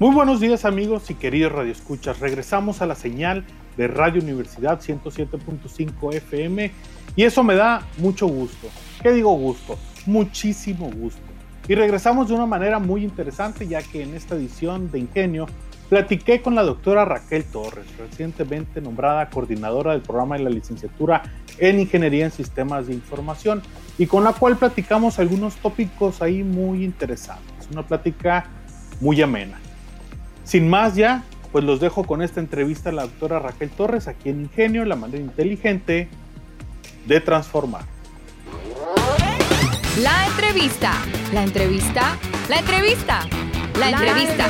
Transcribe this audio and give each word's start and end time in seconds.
Muy 0.00 0.14
buenos 0.14 0.40
días 0.40 0.64
amigos 0.64 1.10
y 1.10 1.14
queridos 1.14 1.52
radioescuchas. 1.52 2.20
Regresamos 2.20 2.80
a 2.80 2.86
la 2.86 2.94
señal 2.94 3.44
de 3.76 3.86
Radio 3.86 4.22
Universidad 4.22 4.80
107.5 4.80 6.14
FM 6.14 6.72
y 7.16 7.24
eso 7.24 7.44
me 7.44 7.54
da 7.54 7.86
mucho 7.98 8.26
gusto. 8.26 8.68
¿Qué 9.02 9.12
digo 9.12 9.30
gusto? 9.32 9.78
Muchísimo 10.06 10.90
gusto. 10.90 11.20
Y 11.68 11.74
regresamos 11.74 12.28
de 12.28 12.34
una 12.34 12.46
manera 12.46 12.78
muy 12.78 13.04
interesante 13.04 13.68
ya 13.68 13.82
que 13.82 14.02
en 14.02 14.14
esta 14.14 14.36
edición 14.36 14.90
de 14.90 15.00
Ingenio 15.00 15.44
platiqué 15.90 16.40
con 16.40 16.54
la 16.54 16.62
doctora 16.62 17.04
Raquel 17.04 17.44
Torres, 17.44 17.84
recientemente 17.98 18.80
nombrada 18.80 19.28
coordinadora 19.28 19.92
del 19.92 20.00
programa 20.00 20.38
de 20.38 20.44
la 20.44 20.50
licenciatura 20.50 21.24
en 21.58 21.78
Ingeniería 21.78 22.24
en 22.24 22.30
Sistemas 22.30 22.86
de 22.86 22.94
Información 22.94 23.60
y 23.98 24.06
con 24.06 24.24
la 24.24 24.32
cual 24.32 24.56
platicamos 24.56 25.18
algunos 25.18 25.56
tópicos 25.56 26.22
ahí 26.22 26.42
muy 26.42 26.84
interesantes. 26.84 27.68
Una 27.70 27.86
plática 27.86 28.46
muy 28.98 29.20
amena. 29.20 29.58
Sin 30.44 30.68
más 30.68 30.96
ya, 30.96 31.24
pues 31.52 31.64
los 31.64 31.80
dejo 31.80 32.04
con 32.04 32.22
esta 32.22 32.40
entrevista 32.40 32.90
a 32.90 32.92
la 32.92 33.02
doctora 33.02 33.38
Raquel 33.38 33.70
Torres 33.70 34.08
aquí 34.08 34.28
en 34.28 34.42
Ingenio, 34.42 34.84
la 34.84 34.96
manera 34.96 35.22
inteligente 35.22 36.08
de 37.06 37.20
transformar. 37.20 37.84
La 40.02 40.26
entrevista, 40.26 40.92
la 41.32 41.42
entrevista, 41.42 42.16
la 42.48 42.58
entrevista, 42.60 43.26
la 43.78 43.90
entrevista, 43.90 44.48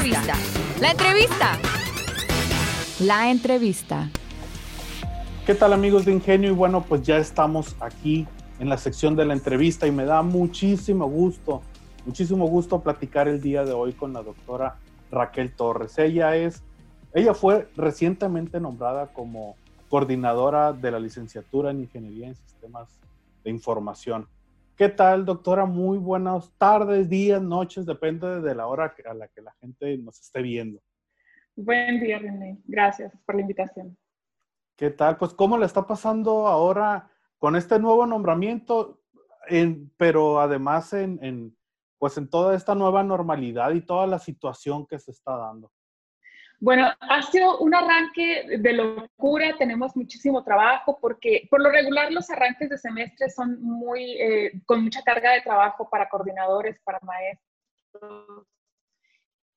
la 0.81 0.91
entrevista, 0.91 1.59
la 3.01 3.31
entrevista. 3.31 4.11
¿Qué 5.47 5.55
tal 5.55 5.73
amigos 5.73 6.05
de 6.05 6.13
Ingenio? 6.13 6.51
Y 6.51 6.55
bueno, 6.55 6.83
pues 6.83 7.03
ya 7.03 7.17
estamos 7.17 7.75
aquí 7.81 8.27
en 8.59 8.69
la 8.69 8.77
sección 8.77 9.17
de 9.17 9.25
la 9.25 9.33
entrevista 9.33 9.87
y 9.87 9.91
me 9.91 10.05
da 10.05 10.23
muchísimo 10.23 11.09
gusto, 11.09 11.63
muchísimo 12.05 12.47
gusto 12.47 12.81
platicar 12.81 13.27
el 13.27 13.41
día 13.41 13.65
de 13.65 13.73
hoy 13.73 13.93
con 13.95 14.13
la 14.13 14.23
doctora 14.23 14.77
Raquel 15.11 15.55
Torres. 15.55 15.99
Ella 15.99 16.37
es, 16.37 16.63
ella 17.13 17.35
fue 17.35 17.69
recientemente 17.77 18.61
nombrada 18.61 19.13
como 19.13 19.57
coordinadora 19.89 20.73
de 20.73 20.91
la 20.91 21.01
licenciatura 21.01 21.71
en 21.71 21.81
Ingeniería 21.81 22.29
en 22.29 22.37
Sistemas 22.37 23.01
de 23.45 23.51
Información. 23.51 24.29
¿Qué 24.77 24.89
tal, 24.89 25.27
doctora? 25.27 25.67
Muy 25.67 25.99
buenas 25.99 26.51
tardes, 26.57 27.09
días, 27.09 27.43
noches, 27.43 27.85
depende 27.85 28.41
de 28.41 28.55
la 28.55 28.67
hora 28.67 28.95
a 29.05 29.15
la 29.15 29.29
que 29.29 29.43
la 29.43 29.53
gente 29.61 29.99
nos 29.99 30.19
esté 30.21 30.41
viendo. 30.41 30.81
Buen 31.55 32.01
día, 32.01 32.19
René. 32.19 32.59
Gracias 32.65 33.13
por 33.27 33.35
la 33.35 33.43
invitación. 33.43 33.97
¿Qué 34.77 34.89
tal? 34.89 35.19
Pues, 35.19 35.35
¿cómo 35.35 35.59
le 35.59 35.67
está 35.67 35.87
pasando 35.87 36.47
ahora 36.47 37.11
con 37.39 37.57
este 37.57 37.79
nuevo 37.79 38.07
nombramiento? 38.07 39.03
En, 39.49 39.93
pero 39.99 40.41
además 40.41 40.95
en, 40.95 41.19
en, 41.23 41.55
pues 42.01 42.17
en 42.17 42.31
toda 42.31 42.57
esta 42.57 42.75
nueva 42.75 43.03
normalidad 43.05 43.73
y 43.73 43.83
toda 43.83 44.07
la 44.07 44.19
situación 44.19 44.87
que 44.87 44.99
se 44.99 45.11
está 45.11 45.37
dando? 45.37 45.71
Bueno, 46.59 46.89
ha 46.99 47.23
sido 47.23 47.59
un 47.59 47.75
arranque 47.75 48.59
de 48.59 48.73
locura, 48.73 49.55
tenemos 49.59 49.95
muchísimo 49.95 50.43
trabajo 50.43 50.99
porque 50.99 51.47
por 51.51 51.61
lo 51.61 51.71
regular 51.71 52.11
los 52.11 52.31
arranques 52.31 52.71
de 52.71 52.79
semestre 52.79 53.29
son 53.29 53.63
muy, 53.63 54.13
eh, 54.13 54.53
con 54.65 54.83
mucha 54.83 55.03
carga 55.03 55.33
de 55.33 55.43
trabajo 55.43 55.89
para 55.91 56.09
coordinadores, 56.09 56.81
para 56.85 57.01
maestros 57.03 58.47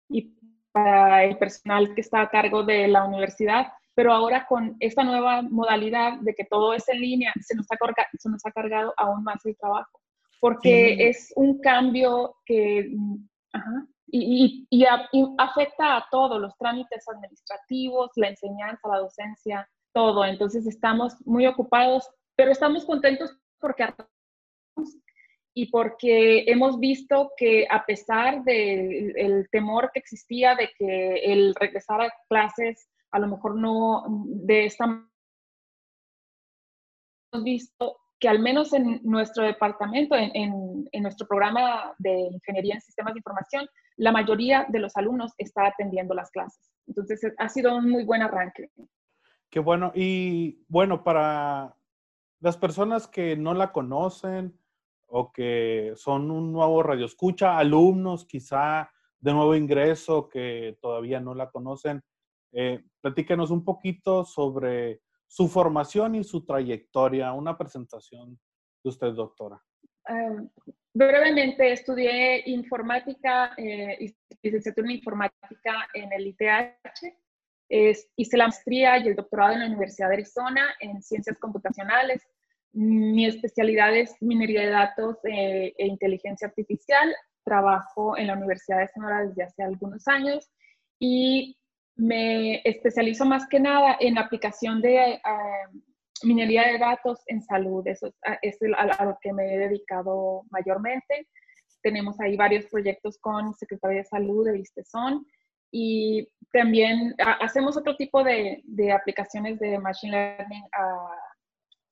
y 0.09 0.37
para 0.73 1.23
el 1.23 1.37
personal 1.37 1.95
que 1.95 2.01
está 2.01 2.21
a 2.21 2.29
cargo 2.29 2.63
de 2.63 2.89
la 2.89 3.05
universidad, 3.05 3.71
pero 3.95 4.11
ahora 4.11 4.45
con 4.47 4.75
esta 4.81 5.03
nueva 5.05 5.43
modalidad 5.43 6.19
de 6.19 6.33
que 6.35 6.43
todo 6.43 6.73
es 6.73 6.87
en 6.89 6.99
línea, 6.99 7.31
se 7.39 7.55
nos 7.55 7.67
ha, 7.71 7.77
se 8.17 8.29
nos 8.29 8.45
ha 8.45 8.51
cargado 8.51 8.93
aún 8.97 9.23
más 9.23 9.45
el 9.45 9.55
trabajo 9.55 10.02
porque 10.43 11.07
es 11.07 11.31
un 11.37 11.61
cambio 11.61 12.35
que 12.45 12.91
y, 14.07 14.85
afecta 15.37 15.95
a 15.95 16.05
todos 16.11 16.41
los 16.41 16.53
trámites 16.57 17.07
administrativos, 17.07 18.11
la 18.17 18.27
enseñanza, 18.27 18.89
la 18.89 18.99
docencia, 18.99 19.69
todo. 19.93 20.25
Entonces 20.25 20.67
estamos 20.67 21.15
muy 21.25 21.47
ocupados, 21.47 22.09
pero 22.35 22.51
estamos 22.51 22.83
contentos 22.83 23.33
porque 23.57 23.85
y 25.53 25.67
porque 25.71 26.43
hemos 26.51 26.77
visto 26.77 27.31
que 27.37 27.65
a 27.71 27.85
pesar 27.85 28.43
del 28.43 29.47
temor 29.49 29.91
que 29.93 29.99
existía 29.99 30.55
de 30.55 30.71
que 30.77 31.23
el 31.23 31.55
regresar 31.55 32.01
a 32.01 32.13
clases 32.27 32.89
a 33.11 33.19
lo 33.19 33.27
mejor 33.27 33.55
no 33.55 34.03
de 34.25 34.65
esta 34.65 34.83
hemos 37.31 37.43
visto 37.45 38.02
que 38.23 38.29
al 38.29 38.39
menos 38.39 38.71
en 38.71 39.01
nuestro 39.03 39.43
departamento, 39.43 40.15
en, 40.15 40.87
nuestro 41.01 41.27
programa 41.27 41.93
de 41.97 42.29
Ingeniería 42.31 42.75
en 42.75 42.79
Sistemas 42.79 43.13
de 43.13 43.19
Información, 43.19 43.67
la 43.97 44.13
mayoría 44.13 44.65
de 44.69 44.79
los 44.79 44.95
alumnos 44.95 45.33
está 45.37 45.67
atendiendo 45.67 46.13
las 46.13 46.31
clases. 46.31 46.71
Entonces, 46.87 47.19
ha 47.37 47.49
sido 47.49 47.75
un 47.75 47.89
muy 47.89 48.05
buen 48.05 48.21
arranque. 48.21 48.69
Qué 49.49 49.59
bueno. 49.59 49.91
Y 49.93 50.63
bueno, 50.69 51.03
para 51.03 51.75
las 52.39 52.55
personas 52.55 53.09
que 53.09 53.35
no 53.35 53.53
la 53.53 53.73
conocen 53.73 54.57
o 55.07 55.33
que 55.33 55.91
son 55.97 56.31
un 56.31 56.53
nuevo 56.53 56.81
radio 56.81 57.05
escucha, 57.05 57.57
alumnos 57.57 58.25
quizá 58.25 58.89
de 59.19 59.33
nuevo 59.33 59.53
ingreso 59.53 60.29
que 60.29 60.77
todavía 60.79 61.19
no 61.19 61.35
la 61.35 61.51
conocen, 61.51 62.01
eh, 62.53 62.85
platíquenos 63.01 63.51
un 63.51 63.65
poquito 63.65 64.23
sobre 64.23 65.01
su 65.33 65.47
formación 65.47 66.13
y 66.13 66.23
su 66.23 66.45
trayectoria. 66.45 67.33
Una 67.33 67.57
presentación 67.57 68.39
de 68.83 68.89
usted, 68.89 69.13
doctora. 69.13 69.59
Em, 70.05 70.47
brevemente, 70.93 71.71
estudié 71.71 72.47
informática, 72.51 73.55
eh, 73.57 74.13
licenciatura 74.43 74.85
en 74.85 74.97
informática 74.97 75.87
en 75.95 76.13
el 76.13 76.27
ITH. 76.27 77.17
hice 78.15 78.37
la 78.37 78.45
maestría 78.45 78.99
y 78.99 79.07
el 79.07 79.15
doctorado 79.15 79.53
en 79.53 79.61
la 79.61 79.65
Universidad 79.65 80.09
de 80.09 80.15
Arizona 80.15 80.75
en 80.79 81.01
ciencias 81.01 81.39
computacionales. 81.39 82.21
Mi 82.73 83.25
especialidad 83.25 83.95
es 83.95 84.15
minería 84.21 84.61
de 84.61 84.69
datos 84.69 85.17
eh, 85.23 85.73
e 85.75 85.87
inteligencia 85.87 86.47
artificial. 86.47 87.11
Trabajo 87.43 88.15
en 88.15 88.27
la 88.27 88.33
Universidad 88.33 88.81
de 88.81 88.89
Sonora 88.89 89.25
desde 89.25 89.43
hace 89.43 89.63
algunos 89.63 90.07
años 90.07 90.47
y 90.99 91.57
me 91.95 92.61
especializo 92.63 93.25
más 93.25 93.47
que 93.47 93.59
nada 93.59 93.97
en 93.99 94.17
aplicación 94.17 94.81
de 94.81 95.19
uh, 95.23 95.79
minería 96.25 96.67
de 96.67 96.79
datos 96.79 97.19
en 97.27 97.41
salud. 97.41 97.85
Eso 97.87 98.13
es, 98.41 98.57
a, 98.77 99.05
lo 99.05 99.17
que 99.21 99.33
me 99.33 99.53
he 99.53 99.59
dedicado 99.59 100.43
mayormente. 100.49 101.27
Tenemos 101.81 102.19
ahí 102.19 102.35
varios 102.35 102.65
proyectos 102.67 103.17
con 103.19 103.53
Secretaría 103.53 103.99
de 103.99 104.05
Salud 104.05 104.45
de 104.45 104.53
Vistezón 104.53 105.25
y 105.71 106.27
también 106.51 107.15
hacemos 107.17 107.75
otro 107.77 107.95
tipo 107.95 108.23
de, 108.23 108.61
de, 108.63 108.91
aplicaciones 108.91 109.59
de 109.59 109.79
Machine 109.79 110.11
Learning 110.11 110.63
a, 110.71 111.07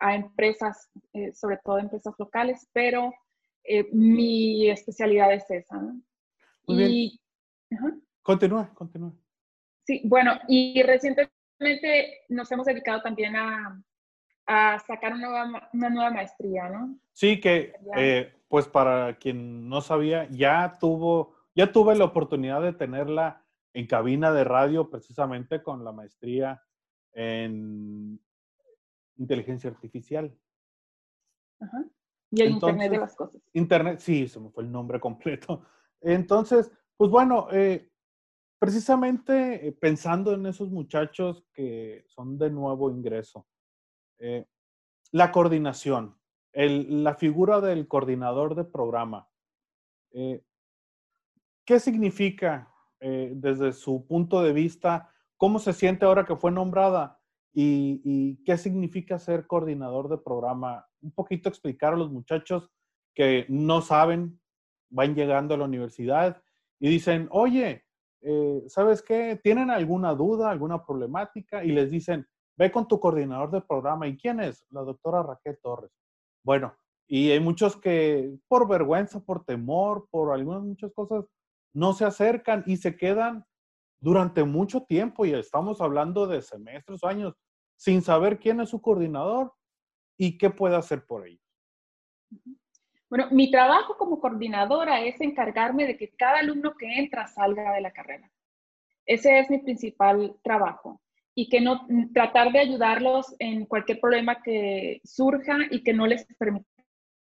a 0.02 0.16
empresas, 0.16 0.90
eh, 1.14 1.34
sobre 1.34 1.58
todo 1.64 1.80
empresas 1.80 2.14
locales, 2.18 2.68
pero 2.74 3.12
eh, 3.64 3.88
mi 3.92 4.70
especialidad 4.70 5.34
es 5.34 5.50
esa. 5.50 5.78
¿no? 5.78 6.02
y, 6.68 7.20
Continúa, 8.22 8.72
continúa. 8.74 9.14
Sí, 9.92 10.02
bueno, 10.06 10.40
y 10.48 10.82
recientemente 10.84 12.22
nos 12.30 12.50
hemos 12.50 12.66
dedicado 12.66 13.02
también 13.02 13.36
a, 13.36 13.84
a 14.48 14.80
sacar 14.80 15.14
una 15.14 15.28
nueva, 15.28 15.70
una 15.74 15.90
nueva, 15.90 16.12
maestría, 16.12 16.70
¿no? 16.70 16.98
Sí, 17.12 17.42
que 17.42 17.74
eh, 17.98 18.34
pues 18.48 18.70
para 18.70 19.18
quien 19.18 19.68
no 19.68 19.82
sabía, 19.82 20.30
ya 20.30 20.78
tuvo, 20.80 21.36
ya 21.56 21.74
tuve 21.74 21.98
la 21.98 22.06
oportunidad 22.06 22.62
de 22.62 22.72
tenerla 22.72 23.44
en 23.74 23.86
cabina 23.86 24.32
de 24.32 24.46
radio 24.46 24.90
precisamente 24.90 25.62
con 25.62 25.84
la 25.84 25.92
maestría 25.92 26.64
en 27.12 28.18
inteligencia 29.18 29.72
artificial. 29.72 30.34
Ajá. 31.60 31.84
Y 32.32 32.44
el 32.44 32.52
Internet 32.52 32.92
de 32.92 32.98
las 32.98 33.14
cosas. 33.14 33.42
Internet, 33.52 34.00
sí, 34.00 34.30
se 34.30 34.40
me 34.40 34.52
fue 34.52 34.64
el 34.64 34.72
nombre 34.72 35.02
completo. 35.02 35.66
Entonces, 36.00 36.72
pues 36.96 37.12
bueno, 37.12 37.50
eh, 37.52 37.91
precisamente 38.62 39.68
eh, 39.68 39.72
pensando 39.72 40.34
en 40.34 40.46
esos 40.46 40.70
muchachos 40.70 41.44
que 41.52 42.04
son 42.06 42.38
de 42.38 42.52
nuevo 42.52 42.92
ingreso, 42.92 43.48
eh, 44.20 44.46
la 45.12 45.32
coordinación, 45.32 46.16
la 46.54 47.16
figura 47.16 47.60
del 47.60 47.88
coordinador 47.88 48.54
de 48.54 48.64
programa, 48.64 49.28
eh, 50.12 50.44
¿qué 51.66 51.80
significa 51.80 52.68
desde 53.00 53.74
su 53.74 54.06
punto 54.06 54.44
de 54.44 54.54
vista, 54.54 55.12
cómo 55.36 55.58
se 55.58 55.74
siente 55.74 56.06
ahora 56.06 56.24
que 56.24 56.36
fue 56.36 56.52
nombrada 56.52 57.20
y, 57.52 58.36
qué 58.46 58.60
significa 58.60 59.18
ser 59.18 59.48
coordinador 59.48 60.08
de 60.08 60.20
programa. 60.20 60.86
Un 61.02 61.12
poquito 61.12 61.50
explicar 61.50 61.96
a 61.96 61.98
los 61.98 62.12
muchachos 62.12 62.70
que 63.16 63.48
no 63.50 63.82
saben, 63.82 64.40
van 64.92 65.16
llegando 65.16 65.56
a 65.56 65.58
la 65.58 65.66
universidad 65.66 66.44
y 66.80 66.90
dicen, 66.90 67.28
oye, 67.32 67.86
eh, 68.22 68.64
¿sabes 68.68 69.02
qué? 69.02 69.40
¿Tienen 69.42 69.70
alguna 69.70 70.14
duda, 70.14 70.50
alguna 70.50 70.84
problemática? 70.86 71.64
Y 71.64 71.72
les 71.72 71.90
dicen, 71.92 72.28
ve 72.58 72.72
con 72.72 72.88
tu 72.88 73.00
coordinador 73.00 73.52
de 73.52 73.62
programa. 73.62 74.08
¿Y 74.08 74.18
quién 74.18 74.40
es? 74.40 74.66
La 74.70 74.82
doctora 74.82 75.24
Raquel 75.24 75.58
Torres. 75.62 75.92
Bueno, 76.44 76.76
y 77.08 77.32
hay 77.32 77.40
muchos 77.40 77.76
que 77.76 78.38
por 78.48 78.68
vergüenza, 78.68 79.20
por 79.20 79.44
temor, 79.44 80.08
por 80.10 80.34
algunas 80.34 80.64
muchas 80.64 80.94
cosas, 80.94 81.26
no 81.74 81.94
se 81.94 82.06
acercan 82.06 82.64
y 82.66 82.78
se 82.78 82.96
quedan 82.96 83.46
durante 84.00 84.44
mucho 84.44 84.82
tiempo, 84.84 85.26
y 85.26 85.34
estamos 85.34 85.80
hablando 85.80 86.26
de 86.26 86.42
semestres 86.42 87.04
años, 87.04 87.36
sin 87.78 88.02
saber 88.02 88.40
quién 88.40 88.60
es 88.60 88.70
su 88.70 88.82
coordinador 88.82 89.54
y 90.18 90.38
qué 90.38 90.50
puede 90.50 90.76
hacer 90.76 91.06
por 91.06 91.28
ellos. 91.28 91.46
Bueno, 93.12 93.28
mi 93.30 93.52
trabajo 93.52 93.98
como 93.98 94.22
coordinadora 94.22 95.02
es 95.02 95.20
encargarme 95.20 95.86
de 95.86 95.98
que 95.98 96.12
cada 96.12 96.40
alumno 96.40 96.76
que 96.78 96.98
entra 96.98 97.28
salga 97.28 97.74
de 97.74 97.82
la 97.82 97.92
carrera. 97.92 98.32
Ese 99.06 99.38
es 99.38 99.50
mi 99.50 99.58
principal 99.58 100.38
trabajo 100.42 101.02
y 101.36 101.50
que 101.50 101.60
no 101.60 101.86
tratar 102.14 102.54
de 102.54 102.60
ayudarlos 102.60 103.36
en 103.38 103.66
cualquier 103.66 104.00
problema 104.00 104.42
que 104.42 105.02
surja 105.04 105.58
y 105.72 105.84
que 105.84 105.92
no 105.92 106.08
les 106.08 106.26
permita 106.38 106.66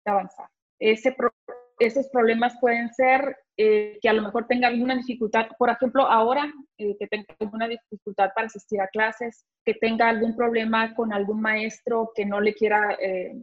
avanzar. 0.04 0.50
Esos 0.78 2.08
problemas 2.12 2.58
pueden 2.60 2.92
ser 2.92 3.38
eh, 3.56 3.98
que 4.02 4.08
a 4.10 4.12
lo 4.12 4.20
mejor 4.20 4.46
tenga 4.46 4.68
alguna 4.68 4.96
dificultad, 4.96 5.46
por 5.58 5.70
ejemplo, 5.70 6.06
ahora 6.06 6.52
eh, 6.76 6.94
que 6.98 7.06
tenga 7.06 7.34
alguna 7.38 7.66
dificultad 7.66 8.32
para 8.34 8.48
asistir 8.48 8.82
a 8.82 8.88
clases, 8.88 9.46
que 9.64 9.72
tenga 9.72 10.10
algún 10.10 10.36
problema 10.36 10.94
con 10.94 11.14
algún 11.14 11.40
maestro 11.40 12.12
que 12.14 12.26
no 12.26 12.38
le 12.38 12.52
quiera 12.52 12.98
eh, 13.00 13.34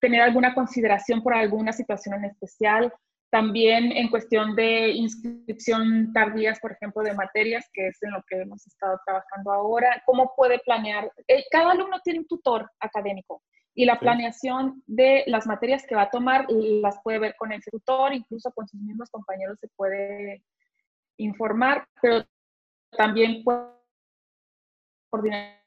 tener 0.00 0.22
alguna 0.22 0.54
consideración 0.54 1.22
por 1.22 1.34
alguna 1.34 1.72
situación 1.72 2.14
en 2.16 2.24
especial. 2.26 2.92
También 3.30 3.90
en 3.92 4.08
cuestión 4.10 4.54
de 4.54 4.90
inscripción 4.90 6.12
tardías, 6.12 6.60
por 6.60 6.72
ejemplo, 6.72 7.02
de 7.02 7.14
materias, 7.14 7.68
que 7.72 7.88
es 7.88 8.02
en 8.02 8.12
lo 8.12 8.22
que 8.28 8.42
hemos 8.42 8.64
estado 8.66 9.00
trabajando 9.04 9.52
ahora. 9.52 10.02
¿Cómo 10.06 10.32
puede 10.36 10.60
planear? 10.60 11.10
cada 11.50 11.72
alumno 11.72 11.98
tiene 12.04 12.20
un 12.20 12.26
tutor 12.26 12.70
académico 12.78 13.42
y 13.74 13.84
la 13.84 13.98
planeación 13.98 14.82
de 14.86 15.24
las 15.26 15.46
materias 15.46 15.84
que 15.86 15.96
va 15.96 16.02
a 16.02 16.10
tomar 16.10 16.46
las 16.48 17.00
puede 17.02 17.18
ver 17.18 17.34
con 17.36 17.50
el 17.52 17.60
tutor, 17.64 18.14
incluso 18.14 18.52
con 18.52 18.68
sus 18.68 18.80
mismos 18.80 19.10
compañeros 19.10 19.58
se 19.60 19.68
puede 19.76 20.44
informar, 21.16 21.86
pero 22.00 22.24
también 22.96 23.42
puede 23.42 23.66
coordinar 25.10 25.60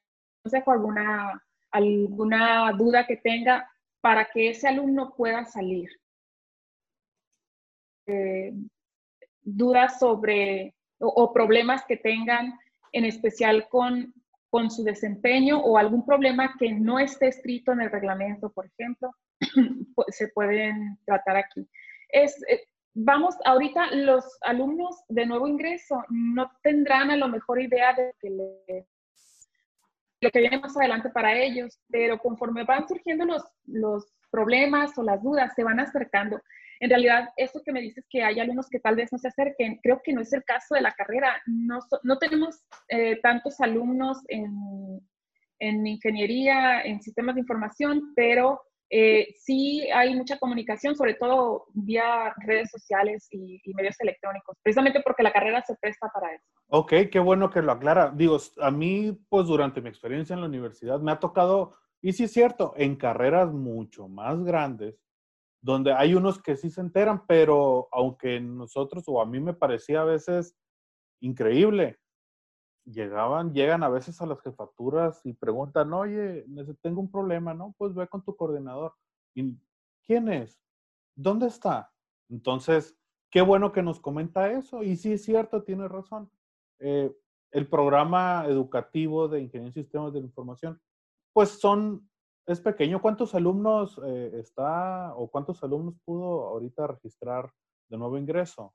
con 0.63 0.73
alguna, 0.73 1.43
alguna 1.71 2.71
duda 2.71 3.05
que 3.05 3.17
tenga 3.17 3.69
para 4.01 4.25
que 4.25 4.49
ese 4.49 4.67
alumno 4.67 5.13
pueda 5.15 5.45
salir. 5.45 5.89
Eh, 8.07 8.53
dudas 9.41 9.99
sobre 9.99 10.73
o 10.99 11.31
problemas 11.31 11.85
que 11.85 11.97
tengan, 11.97 12.57
en 12.91 13.05
especial 13.05 13.67
con 13.69 14.13
con 14.49 14.71
su 14.71 14.83
desempeño 14.83 15.59
o 15.59 15.77
algún 15.77 16.05
problema 16.05 16.55
que 16.57 16.71
no 16.71 16.99
esté 16.99 17.27
escrito 17.27 17.71
en 17.73 17.81
el 17.81 17.91
reglamento, 17.91 18.49
por 18.49 18.65
ejemplo, 18.65 19.11
se 20.07 20.29
pueden 20.29 20.97
tratar 21.05 21.37
aquí. 21.37 21.67
Es, 22.09 22.41
eh, 22.49 22.65
vamos, 22.93 23.35
ahorita 23.45 23.91
los 23.91 24.25
alumnos 24.41 25.03
de 25.09 25.25
nuevo 25.25 25.47
ingreso 25.47 26.03
no 26.09 26.49
tendrán 26.63 27.11
a 27.11 27.17
lo 27.17 27.27
mejor 27.27 27.61
idea 27.61 27.93
de 27.93 28.13
que 28.19 28.85
lo 30.21 30.31
que 30.31 30.39
viene 30.39 30.59
más 30.59 30.75
adelante 30.75 31.09
para 31.09 31.37
ellos, 31.37 31.79
pero 31.89 32.17
conforme 32.17 32.63
van 32.63 32.87
surgiendo 32.87 33.25
los, 33.25 33.43
los 33.65 34.13
problemas 34.31 34.97
o 34.97 35.03
las 35.03 35.21
dudas, 35.21 35.53
se 35.55 35.63
van 35.63 35.79
acercando. 35.79 36.41
En 36.79 36.89
realidad, 36.89 37.29
eso 37.37 37.61
que 37.63 37.71
me 37.71 37.81
dices 37.81 38.05
que 38.09 38.23
hay 38.23 38.39
alumnos 38.39 38.69
que 38.69 38.79
tal 38.79 38.95
vez 38.95 39.11
no 39.11 39.17
se 39.17 39.29
acerquen, 39.29 39.79
creo 39.81 40.01
que 40.03 40.13
no 40.13 40.21
es 40.21 40.31
el 40.33 40.43
caso 40.43 40.75
de 40.75 40.81
la 40.81 40.91
carrera. 40.91 41.41
No, 41.45 41.79
no 42.03 42.17
tenemos 42.17 42.63
eh, 42.89 43.19
tantos 43.21 43.59
alumnos 43.59 44.19
en, 44.27 44.51
en, 45.59 45.87
ingeniería, 45.87 46.81
en 46.81 47.01
sistemas 47.01 47.35
de 47.35 47.41
información, 47.41 48.13
pero 48.15 48.61
eh, 48.89 49.27
sí 49.37 49.89
hay 49.91 50.15
mucha 50.15 50.37
comunicación, 50.37 50.95
sobre 50.95 51.15
todo 51.15 51.65
vía 51.73 52.33
redes 52.45 52.69
sociales 52.71 53.27
y, 53.31 53.59
y, 53.63 53.73
medios 53.73 53.99
electrónicos, 53.99 54.57
precisamente 54.63 55.01
porque 55.03 55.23
la 55.23 55.33
carrera 55.33 55.61
se 55.65 55.75
presta 55.75 56.09
para 56.13 56.33
eso. 56.33 56.45
Ok, 56.69 56.93
qué 57.11 57.19
bueno 57.19 57.49
que 57.49 57.61
lo 57.61 57.73
aclara. 57.73 58.11
Digo, 58.15 58.37
a 58.61 58.71
mí, 58.71 59.17
pues 59.29 59.47
durante 59.47 59.81
mi 59.81 59.89
experiencia 59.89 60.33
en 60.33 60.41
la 60.41 60.47
universidad 60.47 60.99
me 60.99 61.11
ha 61.11 61.19
tocado, 61.19 61.75
y 62.01 62.13
sí 62.13 62.25
es 62.25 62.31
cierto, 62.31 62.73
en 62.77 62.95
carreras 62.95 63.51
mucho 63.51 64.07
más 64.07 64.41
grandes, 64.43 64.95
donde 65.61 65.91
hay 65.91 66.13
unos 66.13 66.41
que 66.41 66.55
sí 66.55 66.69
se 66.69 66.81
enteran, 66.81 67.25
pero 67.27 67.89
aunque 67.91 68.39
nosotros 68.39 69.03
o 69.07 69.21
a 69.21 69.25
mí 69.25 69.39
me 69.39 69.53
parecía 69.53 70.01
a 70.01 70.05
veces 70.05 70.55
increíble, 71.19 71.97
llegaban, 72.91 73.53
llegan 73.53 73.83
a 73.83 73.89
veces 73.89 74.21
a 74.21 74.25
las 74.25 74.41
jefaturas 74.41 75.21
y 75.25 75.33
preguntan, 75.33 75.93
oye, 75.93 76.45
tengo 76.81 77.01
un 77.01 77.11
problema, 77.11 77.53
¿no? 77.53 77.75
Pues 77.77 77.93
ve 77.93 78.07
con 78.07 78.23
tu 78.23 78.35
coordinador. 78.35 78.95
¿Y 79.35 79.57
quién 80.05 80.29
es? 80.29 80.59
¿Dónde 81.15 81.47
está? 81.47 81.91
Entonces, 82.29 82.97
qué 83.29 83.41
bueno 83.41 83.71
que 83.71 83.83
nos 83.83 83.99
comenta 83.99 84.51
eso. 84.51 84.83
Y 84.83 84.95
sí 84.95 85.13
es 85.13 85.23
cierto, 85.23 85.63
tiene 85.63 85.87
razón. 85.87 86.31
Eh, 86.79 87.13
el 87.51 87.67
programa 87.67 88.45
educativo 88.47 89.27
de 89.27 89.41
Ingeniería 89.41 89.67
en 89.67 89.73
Sistemas 89.73 90.13
de 90.13 90.19
la 90.19 90.25
Información, 90.25 90.81
pues 91.33 91.59
son 91.59 92.07
es 92.47 92.61
pequeño. 92.61 93.01
¿Cuántos 93.01 93.35
alumnos 93.35 93.99
eh, 94.05 94.31
está 94.35 95.13
o 95.15 95.29
cuántos 95.29 95.61
alumnos 95.63 95.95
pudo 96.05 96.47
ahorita 96.47 96.87
registrar 96.87 97.51
de 97.89 97.97
nuevo 97.97 98.17
ingreso? 98.17 98.73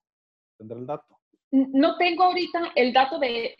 ¿Tendrá 0.58 0.78
el 0.78 0.86
dato? 0.86 1.21
No 1.52 1.98
tengo 1.98 2.24
ahorita 2.24 2.72
el 2.74 2.92
dato 2.92 3.18
de, 3.18 3.56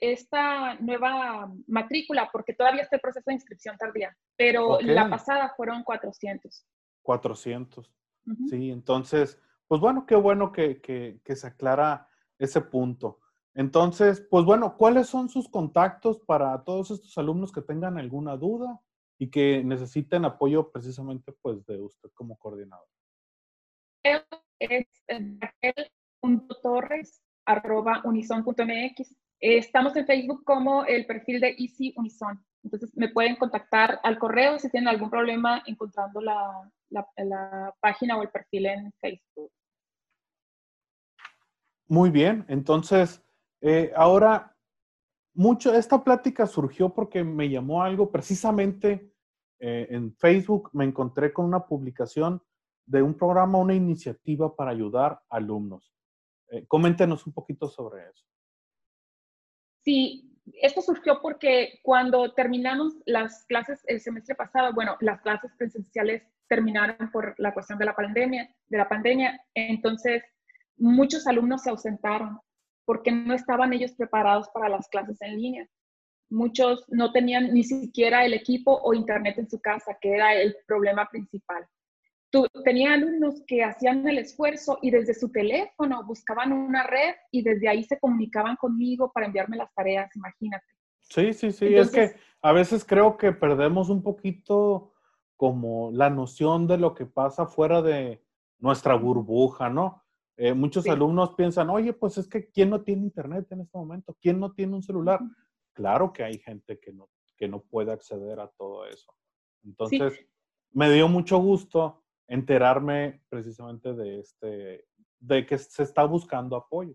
esta 0.00 0.76
nueva 0.76 1.52
matrícula 1.66 2.30
porque 2.32 2.54
todavía 2.54 2.82
está 2.82 2.96
el 2.96 3.02
proceso 3.02 3.24
de 3.26 3.34
inscripción 3.34 3.76
tardía, 3.76 4.16
pero 4.36 4.80
la 4.80 5.10
pasada 5.10 5.52
fueron 5.56 5.82
400. 5.82 6.64
400. 7.02 7.92
Sí, 8.48 8.70
entonces, 8.70 9.40
pues 9.66 9.80
bueno, 9.80 10.06
qué 10.06 10.14
bueno 10.14 10.52
que, 10.52 10.80
que 10.80 11.36
se 11.36 11.46
aclara 11.46 12.08
ese 12.38 12.60
punto. 12.60 13.18
Entonces, 13.54 14.24
pues 14.30 14.44
bueno, 14.44 14.76
¿cuáles 14.76 15.08
son 15.08 15.28
sus 15.28 15.48
contactos 15.48 16.20
para 16.20 16.62
todos 16.62 16.92
estos 16.92 17.18
alumnos 17.18 17.50
que 17.50 17.62
tengan 17.62 17.98
alguna 17.98 18.36
duda? 18.36 18.80
y 19.18 19.30
que 19.30 19.62
necesiten 19.64 20.24
apoyo 20.24 20.70
precisamente 20.70 21.32
pues 21.42 21.64
de 21.66 21.80
usted 21.80 22.08
como 22.14 22.38
coordinador. 22.38 22.86
Es 24.60 24.86
unison.mx. 28.04 29.16
Estamos 29.40 29.96
en 29.96 30.06
Facebook 30.06 30.44
como 30.44 30.84
el 30.84 31.06
perfil 31.06 31.40
de 31.40 31.54
Easy 31.58 31.92
Unison. 31.96 32.44
Entonces 32.62 32.90
me 32.96 33.08
pueden 33.08 33.36
contactar 33.36 34.00
al 34.02 34.18
correo 34.18 34.58
si 34.58 34.68
tienen 34.70 34.88
algún 34.88 35.10
problema 35.10 35.62
encontrando 35.66 36.20
la, 36.20 36.70
la, 36.90 37.74
página 37.80 38.16
o 38.16 38.22
el 38.22 38.30
perfil 38.30 38.66
en 38.66 38.92
Facebook. 39.00 39.52
Muy 41.86 42.10
bien, 42.10 42.44
entonces 42.48 43.22
eh, 43.62 43.92
ahora 43.96 44.54
mucho, 45.34 45.72
esta 45.72 46.02
plática 46.02 46.46
surgió 46.46 46.92
porque 46.92 47.22
me 47.22 47.48
llamó 47.48 47.82
algo 47.82 48.10
precisamente 48.10 49.12
eh, 49.60 49.86
en 49.90 50.12
Facebook, 50.16 50.70
me 50.72 50.84
encontré 50.84 51.32
con 51.32 51.44
una 51.44 51.64
publicación 51.64 52.42
de 52.84 53.02
un 53.02 53.14
programa, 53.14 53.58
una 53.58 53.74
iniciativa 53.74 54.54
para 54.56 54.72
ayudar 54.72 55.20
alumnos. 55.30 55.94
Eh, 56.50 56.66
un 56.70 57.32
poquito 57.32 57.68
sobre 57.68 58.02
eso. 58.08 58.24
Sí, 59.84 60.28
esto 60.54 60.80
surgió 60.80 61.20
porque 61.20 61.80
cuando 61.82 62.32
terminamos 62.32 62.94
las 63.06 63.44
clases 63.46 63.82
el 63.86 64.00
semestre 64.00 64.34
pasado, 64.34 64.72
bueno, 64.72 64.96
las 65.00 65.20
clases 65.20 65.52
presenciales 65.56 66.22
terminaron 66.48 67.10
por 67.10 67.34
la 67.38 67.52
cuestión 67.52 67.78
de 67.78 67.84
la 67.84 67.94
pandemia, 67.94 68.48
de 68.68 68.78
la 68.78 68.88
pandemia, 68.88 69.40
entonces 69.54 70.22
muchos 70.76 71.26
alumnos 71.26 71.62
se 71.62 71.70
ausentaron 71.70 72.40
porque 72.84 73.12
no 73.12 73.34
estaban 73.34 73.72
ellos 73.72 73.92
preparados 73.92 74.48
para 74.48 74.68
las 74.68 74.88
clases 74.88 75.20
en 75.20 75.36
línea. 75.36 75.68
Muchos 76.30 76.84
no 76.88 77.12
tenían 77.12 77.52
ni 77.52 77.64
siquiera 77.64 78.24
el 78.24 78.32
equipo 78.32 78.80
o 78.82 78.94
internet 78.94 79.38
en 79.38 79.48
su 79.48 79.60
casa, 79.60 79.98
que 80.00 80.12
era 80.12 80.34
el 80.34 80.56
problema 80.66 81.06
principal. 81.10 81.66
Tenía 82.64 82.94
alumnos 82.94 83.42
que 83.46 83.64
hacían 83.64 84.06
el 84.06 84.18
esfuerzo 84.18 84.78
y 84.82 84.90
desde 84.90 85.14
su 85.14 85.30
teléfono 85.30 86.04
buscaban 86.06 86.52
una 86.52 86.86
red 86.86 87.14
y 87.30 87.42
desde 87.42 87.68
ahí 87.68 87.84
se 87.84 87.98
comunicaban 87.98 88.56
conmigo 88.56 89.10
para 89.12 89.26
enviarme 89.26 89.56
las 89.56 89.72
tareas, 89.74 90.14
imagínate. 90.14 90.66
Sí, 91.00 91.32
sí, 91.32 91.52
sí, 91.52 91.74
es 91.74 91.90
que 91.90 92.14
a 92.42 92.52
veces 92.52 92.84
creo 92.84 93.16
que 93.16 93.32
perdemos 93.32 93.88
un 93.88 94.02
poquito 94.02 94.92
como 95.36 95.90
la 95.92 96.10
noción 96.10 96.66
de 96.66 96.76
lo 96.76 96.94
que 96.94 97.06
pasa 97.06 97.46
fuera 97.46 97.80
de 97.80 98.22
nuestra 98.58 98.94
burbuja, 98.94 99.70
¿no? 99.70 100.02
Eh, 100.36 100.52
muchos 100.52 100.86
alumnos 100.86 101.34
piensan, 101.34 101.70
oye, 101.70 101.92
pues 101.92 102.18
es 102.18 102.28
que 102.28 102.48
¿quién 102.50 102.70
no 102.70 102.82
tiene 102.82 103.02
internet 103.02 103.46
en 103.50 103.62
este 103.62 103.76
momento? 103.76 104.16
¿Quién 104.20 104.38
no 104.38 104.52
tiene 104.52 104.74
un 104.74 104.82
celular? 104.82 105.20
Claro 105.72 106.12
que 106.12 106.24
hay 106.24 106.38
gente 106.38 106.78
que 106.78 106.92
no, 106.92 107.08
que 107.36 107.48
no 107.48 107.62
puede 107.62 107.92
acceder 107.92 108.38
a 108.38 108.48
todo 108.48 108.86
eso. 108.86 109.12
Entonces, 109.64 110.26
me 110.72 110.92
dio 110.92 111.08
mucho 111.08 111.38
gusto 111.38 112.04
enterarme 112.28 113.20
precisamente 113.28 113.94
de 113.94 114.20
este, 114.20 114.84
de 115.18 115.46
que 115.46 115.58
se 115.58 115.82
está 115.82 116.04
buscando 116.04 116.56
apoyo. 116.56 116.94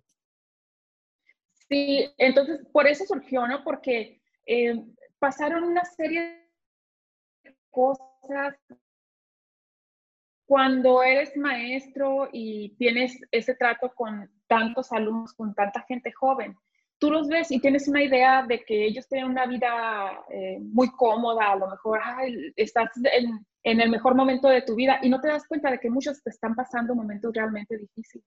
Sí, 1.67 2.07
entonces 2.17 2.65
por 2.71 2.87
eso 2.87 3.03
surgió, 3.05 3.47
¿no? 3.47 3.63
Porque 3.63 4.21
eh, 4.45 4.85
pasaron 5.19 5.63
una 5.63 5.83
serie 5.85 6.47
de 7.43 7.57
cosas 7.69 8.55
cuando 10.45 11.01
eres 11.01 11.35
maestro 11.35 12.29
y 12.31 12.75
tienes 12.75 13.19
ese 13.31 13.55
trato 13.55 13.91
con 13.95 14.29
tantos 14.47 14.91
alumnos, 14.91 15.33
con 15.33 15.55
tanta 15.55 15.81
gente 15.81 16.11
joven, 16.11 16.55
tú 17.03 17.11
los 17.11 17.27
ves 17.27 17.51
y 17.51 17.59
tienes 17.59 17.89
una 17.89 18.01
idea 18.01 18.45
de 18.47 18.63
que 18.63 18.85
ellos 18.85 19.05
tienen 19.09 19.29
una 19.29 19.45
vida 19.45 20.23
eh, 20.29 20.57
muy 20.61 20.89
cómoda, 20.91 21.51
a 21.51 21.57
lo 21.57 21.67
mejor 21.67 21.99
estás 22.55 22.91
en, 23.11 23.45
en, 23.63 23.81
el 23.81 23.89
mejor 23.89 24.15
momento 24.15 24.47
de 24.47 24.61
tu 24.61 24.73
vida 24.73 24.99
y 25.01 25.09
no 25.09 25.19
te 25.19 25.27
das 25.27 25.45
cuenta 25.45 25.69
de 25.69 25.81
que 25.81 25.89
muchos 25.89 26.23
te 26.23 26.29
están 26.29 26.55
pasando 26.55 26.95
momentos 26.95 27.33
realmente 27.33 27.77
difíciles. 27.77 28.25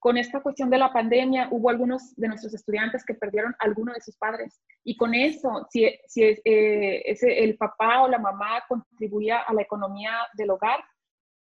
Con 0.00 0.16
esta 0.16 0.40
cuestión 0.40 0.68
de 0.68 0.78
la 0.78 0.92
pandemia, 0.92 1.46
hubo 1.52 1.70
algunos 1.70 2.12
de 2.16 2.26
nuestros 2.26 2.52
estudiantes 2.54 3.04
que 3.04 3.14
perdieron 3.14 3.52
a 3.52 3.66
alguno 3.66 3.92
de 3.92 4.00
sus 4.00 4.16
padres. 4.16 4.60
Y 4.82 4.96
con 4.96 5.14
eso, 5.14 5.68
si, 5.70 5.88
si 6.08 6.24
eh, 6.24 7.02
ese, 7.04 7.44
el 7.44 7.56
papá 7.56 8.02
o 8.02 8.08
la 8.08 8.18
mamá 8.18 8.64
contribuía 8.66 9.42
a 9.42 9.54
la 9.54 9.62
economía 9.62 10.10
del 10.34 10.50
hogar, 10.50 10.80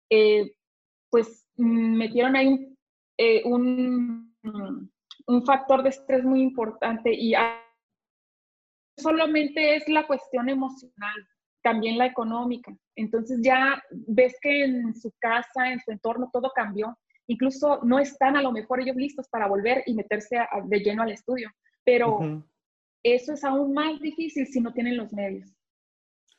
eh, 0.08 0.50
pues 1.10 1.46
mm, 1.56 1.96
metieron 1.98 2.36
ahí 2.36 2.74
eh, 3.18 3.42
un, 3.44 4.34
un, 5.26 5.44
factor 5.44 5.82
de 5.82 5.90
estrés 5.90 6.24
muy 6.24 6.42
importante 6.42 7.12
y 7.12 7.34
solamente 8.96 9.76
es 9.76 9.88
la 9.88 10.06
cuestión 10.06 10.48
emocional, 10.48 11.28
también 11.62 11.98
la 11.98 12.06
económica. 12.06 12.74
Entonces 12.96 13.40
ya 13.42 13.82
ves 13.90 14.36
que 14.40 14.64
en 14.64 14.94
su 14.94 15.12
casa, 15.18 15.72
en 15.72 15.80
su 15.80 15.90
entorno, 15.90 16.30
todo 16.32 16.52
cambió 16.54 16.96
incluso 17.26 17.80
no 17.82 17.98
están 17.98 18.36
a 18.36 18.42
lo 18.42 18.52
mejor 18.52 18.80
ellos 18.80 18.96
listos 18.96 19.28
para 19.28 19.48
volver 19.48 19.82
y 19.86 19.94
meterse 19.94 20.38
de 20.64 20.78
lleno 20.80 21.02
al 21.02 21.12
estudio, 21.12 21.50
pero 21.84 22.44
eso 23.02 23.32
es 23.32 23.44
aún 23.44 23.72
más 23.74 24.00
difícil 24.00 24.46
si 24.46 24.60
no 24.60 24.72
tienen 24.72 24.96
los 24.96 25.12
medios. 25.12 25.50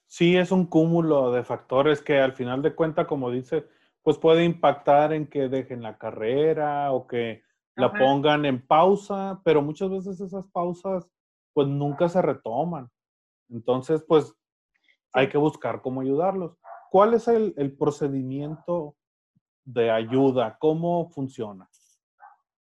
Sí, 0.07 0.37
es 0.37 0.51
un 0.51 0.67
cúmulo 0.67 1.31
de 1.31 1.43
factores 1.43 2.01
que 2.01 2.19
al 2.19 2.33
final 2.33 2.61
de 2.61 2.75
cuentas, 2.75 3.07
como 3.07 3.31
dice, 3.31 3.65
pues 4.01 4.17
puede 4.17 4.43
impactar 4.43 5.13
en 5.13 5.27
que 5.27 5.49
dejen 5.49 5.81
la 5.81 5.97
carrera 5.97 6.91
o 6.91 7.07
que 7.07 7.43
la 7.75 7.91
pongan 7.91 8.45
en 8.45 8.65
pausa, 8.65 9.41
pero 9.43 9.61
muchas 9.61 9.89
veces 9.89 10.19
esas 10.21 10.45
pausas 10.47 11.07
pues 11.53 11.67
nunca 11.67 12.09
se 12.09 12.21
retoman. 12.21 12.89
Entonces, 13.49 14.03
pues 14.07 14.33
hay 15.13 15.29
que 15.29 15.37
buscar 15.37 15.81
cómo 15.81 16.01
ayudarlos. 16.01 16.57
¿Cuál 16.89 17.13
es 17.13 17.27
el, 17.27 17.53
el 17.57 17.75
procedimiento 17.77 18.95
de 19.63 19.91
ayuda? 19.91 20.57
¿Cómo 20.59 21.09
funciona? 21.09 21.69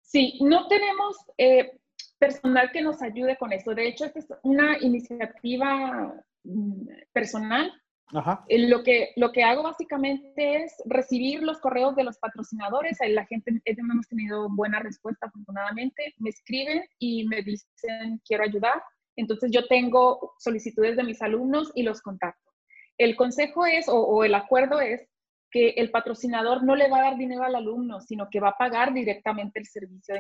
Sí, 0.01 0.39
no 0.43 0.67
tenemos 0.69 1.17
eh, 1.39 1.79
personal 2.19 2.71
que 2.71 2.83
nos 2.83 3.01
ayude 3.03 3.37
con 3.37 3.53
eso. 3.53 3.75
De 3.75 3.89
hecho, 3.89 4.05
esta 4.05 4.19
es 4.19 4.29
una 4.43 4.79
iniciativa 4.79 6.15
mm, 6.45 6.87
personal. 7.13 7.73
Ajá. 8.13 8.45
Eh, 8.49 8.69
lo, 8.69 8.83
que, 8.83 9.13
lo 9.17 9.33
que 9.33 9.43
hago 9.43 9.63
básicamente 9.63 10.65
es 10.65 10.75
recibir 10.85 11.43
los 11.43 11.59
correos 11.61 11.97
de 11.97 12.05
los 12.05 12.19
patrocinadores. 12.19 12.99
La 13.09 13.27
gente, 13.27 13.61
hemos 13.65 14.09
tenido 14.09 14.49
buena 14.51 14.81
respuesta 14.81 15.27
afortunadamente. 15.27 16.15
Me 16.19 16.31
escriben 16.31 16.85
y 16.99 17.27
me 17.27 17.43
dicen, 17.43 18.21
quiero 18.25 18.45
ayudar. 18.45 18.83
Entonces 19.17 19.51
yo 19.51 19.67
tengo 19.67 20.35
solicitudes 20.39 20.97
de 20.97 21.05
mis 21.05 21.23
alumnos 21.23 21.73
y 21.75 21.83
los 21.83 22.03
contacto. 22.03 22.51
El 22.99 23.17
consejo 23.17 23.67
es, 23.67 23.89
o, 23.89 23.97
o 23.97 24.25
el 24.25 24.35
acuerdo 24.35 24.81
es, 24.81 25.09
que 25.53 25.69
el 25.77 25.91
patrocinador 25.91 26.65
no 26.65 26.75
le 26.75 26.89
va 26.89 26.99
a 26.99 27.03
dar 27.11 27.19
dinero 27.19 27.45
al 27.45 27.55
alumno, 27.55 28.01
sino 28.01 28.29
que 28.31 28.41
va 28.41 28.49
a 28.49 28.57
pagar 28.57 28.93
directamente 28.93 29.61
el 29.61 29.67
servicio 29.67 30.15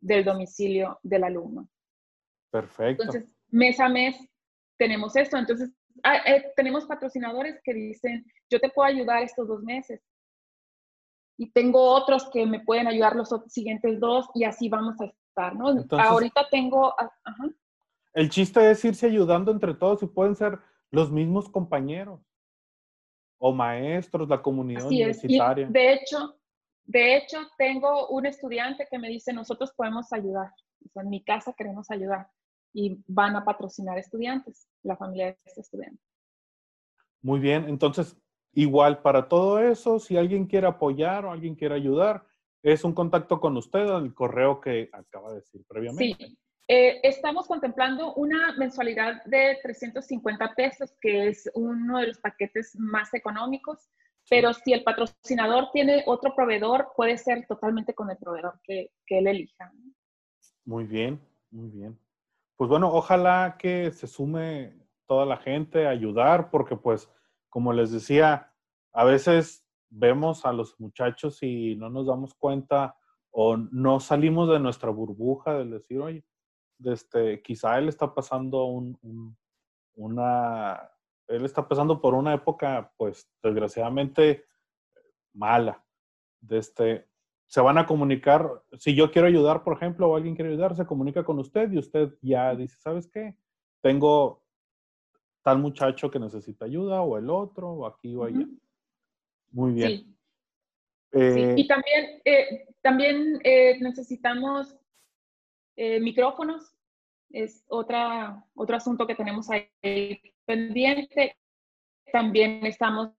del 0.00 0.24
domicilio 0.24 1.00
del 1.02 1.24
alumno. 1.24 1.68
Perfecto. 2.50 3.04
Entonces, 3.04 3.34
mes 3.48 3.80
a 3.80 3.88
mes 3.88 4.16
tenemos 4.76 5.16
esto. 5.16 5.38
Entonces, 5.38 5.70
ah, 6.02 6.16
eh, 6.26 6.52
tenemos 6.56 6.86
patrocinadores 6.86 7.60
que 7.64 7.74
dicen, 7.74 8.24
yo 8.50 8.60
te 8.60 8.70
puedo 8.70 8.88
ayudar 8.88 9.22
estos 9.22 9.48
dos 9.48 9.62
meses. 9.62 10.00
Y 11.38 11.50
tengo 11.50 11.82
otros 11.82 12.28
que 12.30 12.46
me 12.46 12.60
pueden 12.60 12.86
ayudar 12.86 13.16
los 13.16 13.30
siguientes 13.48 13.98
dos 13.98 14.28
y 14.34 14.44
así 14.44 14.68
vamos 14.68 15.00
a 15.00 15.06
estar, 15.06 15.56
¿no? 15.56 15.74
Ahorita 15.98 16.46
tengo... 16.50 16.94
Ah, 16.98 17.10
el 18.14 18.28
chiste 18.28 18.70
es 18.70 18.84
irse 18.84 19.06
ayudando 19.06 19.50
entre 19.50 19.74
todos 19.74 20.02
y 20.02 20.06
pueden 20.06 20.36
ser 20.36 20.58
los 20.90 21.10
mismos 21.10 21.48
compañeros 21.48 22.20
o 23.38 23.52
maestros, 23.52 24.28
la 24.28 24.42
comunidad 24.42 24.86
universitaria. 24.86 25.66
de 25.66 25.94
hecho, 25.94 26.36
de 26.84 27.16
hecho, 27.16 27.38
tengo 27.56 28.08
un 28.08 28.26
estudiante 28.26 28.86
que 28.90 28.98
me 28.98 29.08
dice, 29.08 29.32
nosotros 29.32 29.72
podemos 29.76 30.12
ayudar. 30.12 30.50
en 30.94 31.08
mi 31.08 31.24
casa 31.24 31.54
queremos 31.56 31.90
ayudar. 31.90 32.28
Y 32.72 33.02
van 33.06 33.36
a 33.36 33.44
patrocinar 33.44 33.98
estudiantes, 33.98 34.68
la 34.82 34.96
familia 34.96 35.26
de 35.26 35.38
este 35.44 35.60
estudiante. 35.60 36.02
Muy 37.20 37.38
bien, 37.38 37.68
entonces, 37.68 38.16
igual 38.52 39.02
para 39.02 39.28
todo 39.28 39.58
eso, 39.60 39.98
si 39.98 40.16
alguien 40.16 40.46
quiere 40.46 40.66
apoyar 40.66 41.24
o 41.24 41.32
alguien 41.32 41.54
quiere 41.54 41.74
ayudar, 41.74 42.26
es 42.62 42.84
un 42.84 42.94
contacto 42.94 43.40
con 43.40 43.56
usted 43.56 43.86
al 43.88 44.14
correo 44.14 44.60
que 44.60 44.88
acaba 44.92 45.30
de 45.30 45.36
decir 45.36 45.62
previamente. 45.68 46.26
Sí, 46.26 46.38
eh, 46.68 47.00
estamos 47.02 47.46
contemplando 47.46 48.14
una 48.14 48.56
mensualidad 48.56 49.22
de 49.24 49.58
350 49.62 50.54
pesos, 50.54 50.94
que 51.00 51.28
es 51.28 51.50
uno 51.54 51.98
de 51.98 52.08
los 52.08 52.18
paquetes 52.18 52.74
más 52.78 53.12
económicos, 53.14 53.90
pero 54.30 54.52
si 54.52 54.72
el 54.72 54.84
patrocinador 54.84 55.70
tiene 55.72 56.04
otro 56.06 56.34
proveedor, 56.34 56.92
puede 56.96 57.18
ser 57.18 57.46
totalmente 57.46 57.94
con 57.94 58.10
el 58.10 58.16
proveedor 58.16 58.60
que, 58.62 58.90
que 59.06 59.18
él 59.18 59.26
elija. 59.26 59.72
Muy 60.64 60.84
bien, 60.84 61.20
muy 61.50 61.68
bien. 61.68 61.98
Pues 62.62 62.70
bueno, 62.70 62.92
ojalá 62.92 63.56
que 63.58 63.90
se 63.90 64.06
sume 64.06 64.86
toda 65.08 65.26
la 65.26 65.36
gente 65.36 65.84
a 65.84 65.90
ayudar, 65.90 66.48
porque 66.48 66.76
pues, 66.76 67.10
como 67.48 67.72
les 67.72 67.90
decía, 67.90 68.54
a 68.92 69.02
veces 69.02 69.66
vemos 69.90 70.46
a 70.46 70.52
los 70.52 70.78
muchachos 70.78 71.42
y 71.42 71.74
no 71.74 71.90
nos 71.90 72.06
damos 72.06 72.34
cuenta 72.34 72.96
o 73.32 73.56
no 73.56 73.98
salimos 73.98 74.48
de 74.48 74.60
nuestra 74.60 74.90
burbuja 74.90 75.54
del 75.54 75.72
decir, 75.72 75.98
oye, 76.00 76.24
este, 76.84 77.42
quizá 77.42 77.78
él 77.78 77.88
está 77.88 78.14
pasando 78.14 78.66
un, 78.66 79.36
una, 79.96 80.88
él 81.26 81.44
está 81.44 81.66
pasando 81.66 82.00
por 82.00 82.14
una 82.14 82.32
época, 82.32 82.92
pues, 82.96 83.28
desgraciadamente 83.42 84.44
mala. 85.32 85.84
De 86.40 86.58
este, 86.58 87.10
se 87.52 87.60
van 87.60 87.76
a 87.76 87.84
comunicar, 87.84 88.62
si 88.78 88.94
yo 88.94 89.10
quiero 89.10 89.28
ayudar, 89.28 89.62
por 89.62 89.76
ejemplo, 89.76 90.08
o 90.08 90.16
alguien 90.16 90.34
quiere 90.34 90.52
ayudar, 90.52 90.74
se 90.74 90.86
comunica 90.86 91.22
con 91.22 91.38
usted 91.38 91.70
y 91.70 91.76
usted 91.76 92.14
ya 92.22 92.54
dice, 92.54 92.78
¿sabes 92.80 93.06
qué? 93.08 93.36
Tengo 93.82 94.42
tal 95.42 95.58
muchacho 95.58 96.10
que 96.10 96.18
necesita 96.18 96.64
ayuda, 96.64 97.02
o 97.02 97.18
el 97.18 97.28
otro, 97.28 97.68
o 97.68 97.86
aquí 97.86 98.16
o 98.16 98.24
allá. 98.24 98.46
Muy 99.50 99.72
bien. 99.72 99.90
Sí. 99.90 100.16
Eh, 101.12 101.54
y 101.58 101.66
también, 101.66 102.22
eh, 102.24 102.68
también 102.80 103.38
eh, 103.44 103.78
necesitamos 103.82 104.74
eh, 105.76 106.00
micrófonos 106.00 106.74
es 107.28 107.66
otra, 107.68 108.46
otro 108.54 108.76
asunto 108.76 109.06
que 109.06 109.14
tenemos 109.14 109.50
ahí 109.50 110.18
pendiente. 110.46 111.36
También 112.10 112.64
estamos, 112.64 113.10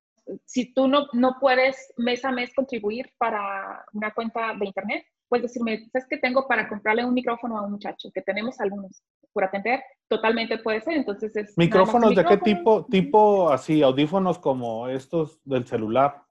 si 0.46 0.74
tú 0.74 0.88
no, 0.88 1.08
no 1.14 1.38
puedes 1.40 1.94
mes 1.98 2.24
a 2.26 2.32
mes 2.32 2.54
contribuir 2.54 3.12
para 3.18 3.86
una 3.94 4.14
cuenta 4.14 4.54
de 4.54 4.66
internet, 4.66 5.06
puedes 5.28 5.44
decirme, 5.44 5.90
¿sabes 5.92 6.08
qué 6.10 6.18
tengo 6.18 6.48
para 6.48 6.70
comprarle 6.70 7.06
un 7.06 7.14
micrófono 7.14 7.58
a 7.58 7.64
un 7.64 7.72
muchacho? 7.72 8.12
Que 8.14 8.22
tenemos 8.22 8.60
algunos 8.60 9.04
por 9.32 9.44
atender, 9.44 9.82
totalmente 10.08 10.60
puede 10.60 10.82
ser. 10.82 10.94
Entonces 10.94 11.36
es... 11.36 11.58
¿Micrófonos 11.58 12.16
de 12.16 12.24
qué 12.24 12.38
tipo? 12.38 12.86
Tipo 12.86 13.50
así, 13.50 13.82
audífonos 13.82 14.38
como 14.40 14.88
estos 14.88 15.42
del 15.44 15.66
celular. 15.66 16.24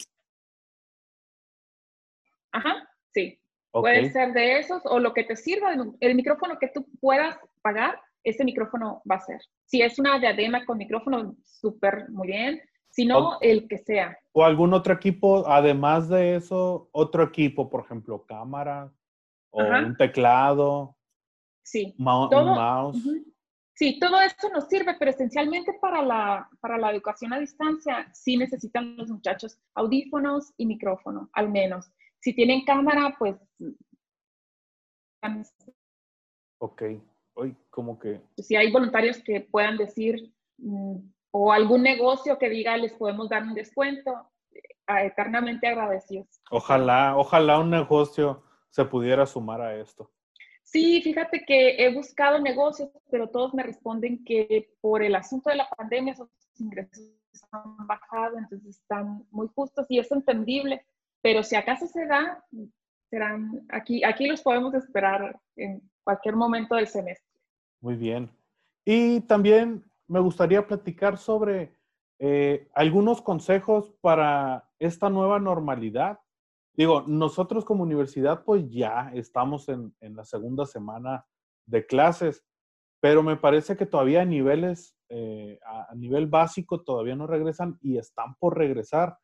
Ajá, 2.53 2.89
sí. 3.13 3.39
Puede 3.73 4.11
ser 4.11 4.33
de 4.35 4.59
esos 4.59 4.83
o 4.85 4.99
lo 4.99 5.15
que 5.15 5.25
te 5.25 5.35
sirva, 5.35 5.75
el 6.01 6.15
micrófono 6.15 6.59
que 6.59 6.69
tú 6.69 6.87
puedas 7.01 7.39
pagar, 7.63 7.99
ese 8.23 8.45
micrófono 8.45 9.03
va 9.11 9.17
a 9.17 9.21
ser. 9.21 9.41
Si 9.65 9.81
es 9.81 9.99
una 9.99 10.19
diadema 10.19 10.65
con 10.67 10.79
micrófono, 10.79 11.35
súper 11.43 12.09
muy 12.11 12.29
bien. 12.29 12.61
Si 12.93 13.07
no, 13.07 13.39
el 13.41 13.67
que 13.69 13.79
sea. 13.79 14.19
O 14.33 14.45
algún 14.45 14.75
otro 14.75 14.93
equipo, 14.93 15.49
además 15.49 16.11
de 16.11 16.37
eso, 16.37 16.91
otro 16.93 17.23
equipo, 17.23 17.71
por 17.71 17.85
ejemplo, 17.85 18.27
cámara 18.27 18.93
o 19.51 19.63
un 19.63 19.97
teclado. 19.97 20.95
Sí. 21.63 21.95
un 21.99 22.05
mouse. 22.05 22.99
Sí, 23.75 23.99
todo 23.99 24.21
esto 24.21 24.51
nos 24.51 24.69
sirve, 24.69 24.95
pero 24.99 25.11
esencialmente 25.11 25.73
para 25.81 26.03
la, 26.03 26.49
para 26.61 26.77
la 26.77 26.91
educación 26.93 27.33
a 27.33 27.41
distancia 27.41 28.11
sí 28.13 28.37
necesitan 28.37 28.97
los 28.97 29.09
muchachos 29.09 29.59
audífonos 29.75 30.53
y 30.59 30.67
micrófono, 30.67 31.31
al 31.33 31.51
menos. 31.51 31.91
Si 32.21 32.35
tienen 32.35 32.65
cámara, 32.67 33.17
pues... 33.19 33.37
Ok, 36.59 36.83
hoy 37.35 37.57
como 37.71 37.99
que... 37.99 38.21
Si 38.37 38.55
hay 38.55 38.71
voluntarios 38.71 39.23
que 39.23 39.41
puedan 39.41 39.79
decir, 39.79 40.33
mm, 40.59 40.99
o 41.33 41.53
algún 41.53 41.83
negocio 41.83 42.39
que 42.39 42.49
diga, 42.49 42.77
les 42.77 42.93
podemos 42.93 43.29
dar 43.29 43.43
un 43.43 43.55
descuento, 43.55 44.31
eternamente 44.87 45.67
agradecidos. 45.67 46.29
Ojalá, 46.51 47.17
ojalá 47.17 47.59
un 47.59 47.71
negocio 47.71 48.43
se 48.69 48.85
pudiera 48.85 49.27
sumar 49.27 49.61
a 49.61 49.75
esto. 49.75 50.11
Sí, 50.63 51.03
fíjate 51.03 51.45
que 51.45 51.85
he 51.85 51.93
buscado 51.95 52.39
negocios, 52.39 52.91
pero 53.11 53.29
todos 53.29 53.53
me 53.55 53.63
responden 53.63 54.25
que 54.25 54.75
por 54.81 55.03
el 55.03 55.15
asunto 55.15 55.51
de 55.51 55.57
la 55.57 55.69
pandemia 55.69 56.13
esos 56.13 56.29
ingresos 56.59 57.13
han 57.51 57.87
bajado, 57.87 58.39
entonces 58.39 58.79
están 58.81 59.27
muy 59.31 59.49
justos 59.55 59.87
y 59.89 59.99
es 59.99 60.11
entendible, 60.13 60.85
pero 61.21 61.43
si 61.43 61.57
acaso 61.57 61.87
se 61.87 62.07
da, 62.07 62.45
serán 63.11 63.67
aquí, 63.71 64.05
aquí 64.05 64.27
los 64.27 64.43
podemos 64.43 64.75
esperar 64.75 65.39
en 65.57 65.83
cualquier 66.05 66.37
momento 66.37 66.75
del 66.75 66.87
semestre. 66.87 67.39
Muy 67.81 67.97
bien. 67.97 68.31
Y 68.85 69.21
también 69.23 69.85
me 70.09 70.21
gustaría 70.21 70.67
platicar 70.67 71.19
sobre 71.19 71.77
eh, 72.25 72.69
algunos 72.75 73.21
consejos 73.21 73.93
para 74.01 74.71
esta 74.79 75.11
nueva 75.11 75.41
normalidad. 75.41 76.21
Digo, 76.75 77.03
nosotros 77.07 77.65
como 77.65 77.83
universidad 77.83 78.45
pues 78.45 78.71
ya 78.71 79.11
estamos 79.13 79.69
en, 79.69 79.93
la 80.01 80.25
segunda 80.25 80.65
semana 80.65 81.27
de 81.67 81.85
clases, 81.85 82.45
pero 83.01 83.25
me 83.25 83.37
parece 83.37 83.77
que 83.77 83.87
todavía 83.87 84.23
a 84.23 84.25
niveles, 84.25 84.97
eh, 85.09 85.59
a, 85.67 85.93
nivel 85.97 86.29
básico 86.29 86.83
todavía 86.83 87.17
no 87.17 87.27
regresan 87.27 87.77
y 87.81 87.99
están 87.99 88.37
por 88.37 88.57
regresar. 88.57 89.19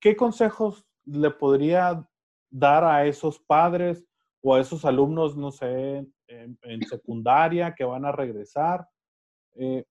¿Qué 0.00 0.16
consejos 0.16 0.86
le 1.04 1.30
podría 1.30 2.08
dar 2.50 2.84
a 2.84 3.04
esos 3.04 3.38
padres 3.38 4.06
o 4.42 4.54
a 4.54 4.60
esos 4.60 4.86
alumnos, 4.86 5.36
no 5.36 5.50
sé, 5.50 6.06
en, 6.26 6.82
secundaria 6.88 7.74
que 7.74 7.84
van 7.84 8.06
a 8.06 8.12
regresar? 8.12 8.88
Eh, 9.56 9.84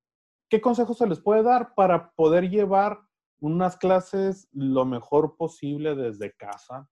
¿Qué 0.50 0.60
consejos 0.60 0.98
se 0.98 1.08
les 1.08 1.20
puede 1.20 1.44
dar 1.44 1.74
para 1.75 2.12
poder 2.12 2.50
llevar 2.50 3.00
unas 3.39 3.77
clases 3.77 4.48
lo 4.51 4.86
mejor 4.86 5.38
posible 5.38 5.96
desde 5.96 6.34
casa? 6.36 6.89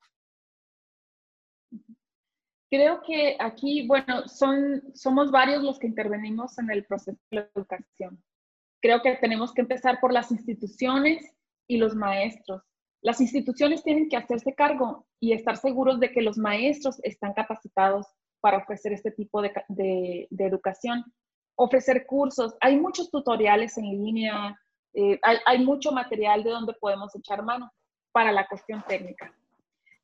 Creo 2.69 3.01
que 3.01 3.37
aquí, 3.39 3.87
bueno, 3.87 4.27
son, 4.27 4.83
somos 4.93 5.31
varios 5.31 5.63
los 5.63 5.79
que 5.79 5.87
intervenimos 5.87 6.57
en 6.59 6.69
el 6.69 6.85
proceso 6.85 7.17
de 7.31 7.37
la 7.37 7.49
educación. 7.55 8.21
Creo 8.81 9.01
que 9.01 9.15
tenemos 9.15 9.53
que 9.53 9.61
empezar 9.61 9.99
por 9.99 10.13
las 10.13 10.31
instituciones 10.31 11.33
y 11.67 11.77
los 11.77 11.95
maestros. 11.95 12.61
Las 13.01 13.21
instituciones 13.21 13.83
tienen 13.83 14.09
que 14.09 14.17
hacerse 14.17 14.53
cargo 14.53 15.07
y 15.19 15.33
estar 15.33 15.57
seguros 15.57 15.99
de 15.99 16.11
que 16.11 16.21
los 16.21 16.37
maestros 16.37 16.99
están 17.03 17.33
capacitados 17.33 18.05
para 18.41 18.57
ofrecer 18.57 18.93
este 18.93 19.11
tipo 19.11 19.41
de, 19.41 20.27
educación 20.37 21.03
ofrecer 21.57 22.05
cursos. 22.05 22.55
Hay 22.61 22.79
muchos 22.79 23.11
tutoriales 23.11 23.77
en 23.77 23.85
línea, 23.85 24.57
eh, 24.93 25.19
hay, 25.45 25.59
mucho 25.63 25.91
material 25.91 26.43
de 26.43 26.51
donde 26.51 26.73
podemos 26.79 27.15
echar 27.15 27.43
mano 27.43 27.71
para 28.11 28.31
la 28.31 28.47
cuestión 28.47 28.83
técnica. 28.87 29.33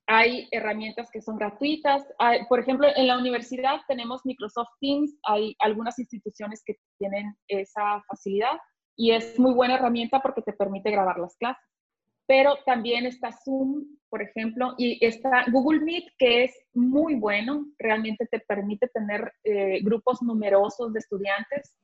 Hay 0.05 0.49
herramientas 0.51 1.09
que 1.11 1.21
son 1.21 1.37
gratuitas. 1.37 2.05
por 2.49 2.59
ejemplo, 2.59 2.87
en 2.95 3.07
la 3.07 3.17
universidad 3.17 3.79
tenemos 3.87 4.25
Microsoft 4.25 4.69
Teams. 4.81 5.15
Hay 5.23 5.55
algunas 5.59 5.97
instituciones 5.97 6.61
que 6.65 6.75
tienen 6.99 7.35
esa 7.47 8.03
facilidad 8.07 8.59
y 8.95 9.11
es 9.11 9.39
muy 9.39 9.53
buena 9.53 9.75
herramienta 9.75 10.19
porque 10.19 10.41
te 10.41 10.53
permite 10.53 10.91
grabar 10.91 11.17
las 11.17 11.35
clases 11.37 11.72
pero 12.25 12.57
también 12.65 13.05
está 13.05 13.31
Zoom, 13.31 13.85
por 14.09 14.21
ejemplo, 14.21 14.75
y 14.77 15.03
está 15.05 15.45
Google 15.51 15.81
Meet, 15.81 16.05
que 16.17 16.45
es 16.45 16.53
muy 16.73 17.15
bueno, 17.15 17.65
realmente 17.77 18.27
te 18.27 18.39
permite 18.39 18.87
tener 18.87 19.31
eh, 19.43 19.81
grupos 19.83 20.21
numerosos 20.21 20.93
de 20.93 20.99
estudiantes 20.99 21.75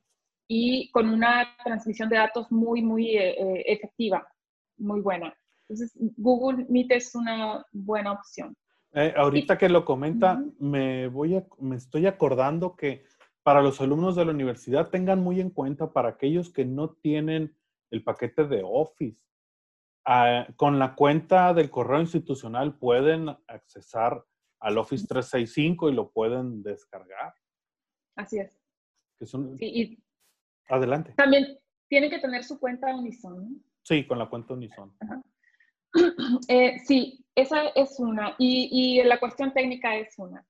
y 0.48 0.90
con 0.92 1.08
una 1.08 1.56
transmisión 1.64 2.08
de 2.08 2.16
datos 2.16 2.50
muy, 2.50 2.82
muy 2.82 3.16
eh, 3.16 3.30
eh, 3.30 3.64
efectiva, 3.66 4.26
muy 4.78 5.00
buena. 5.00 5.34
Entonces, 5.62 5.92
Google 6.16 6.66
Meet 6.68 6.92
es 6.92 7.14
una 7.14 7.64
buena 7.72 8.12
opción. 8.12 8.56
ahorita 9.16 9.58
que 9.58 9.68
lo 9.68 9.84
comenta, 9.84 10.42
me, 10.58 11.08
voy 11.08 11.36
a, 11.36 11.44
me 11.58 11.76
estoy 11.76 12.06
acordando 12.06 12.74
que 12.74 13.04
para 13.42 13.62
los 13.62 13.80
alumnos 13.80 14.16
de 14.16 14.24
la 14.24 14.32
universidad 14.32 14.88
tengan 14.88 15.22
muy 15.22 15.40
en 15.40 15.50
cuenta 15.50 15.92
para 15.92 16.10
aquellos 16.10 16.50
que 16.50 16.64
no 16.64 16.90
tienen 16.90 17.54
el 17.90 18.02
paquete 18.02 18.46
de 18.46 18.62
Office 18.64 19.29
Ah, 20.12 20.44
con 20.56 20.80
la 20.80 20.96
cuenta 20.96 21.54
del 21.54 21.70
correo 21.70 22.00
institucional 22.00 22.76
pueden 22.76 23.28
accesar 23.46 24.24
al 24.58 24.76
Office 24.76 25.06
365 25.06 25.88
y 25.88 25.94
lo 25.94 26.10
pueden 26.10 26.64
descargar. 26.64 27.32
Así 28.16 28.40
es. 28.40 28.60
Adelante. 30.68 31.14
También 31.16 31.56
tienen 31.88 32.10
que 32.10 32.18
tener 32.18 32.42
su 32.42 32.58
cuenta 32.58 32.92
Unison. 32.92 33.62
Sí, 33.84 34.04
con 34.04 34.18
la 34.18 34.28
cuenta 34.28 34.54
Unison. 34.54 34.92
Eh, 36.48 36.78
sí, 36.84 37.24
esa 37.34 37.68
es 37.68 37.98
una. 37.98 38.34
Y, 38.38 38.68
y 38.70 39.02
la 39.04 39.18
cuestión 39.18 39.52
técnica 39.52 39.96
es 39.96 40.16
una. 40.18 40.44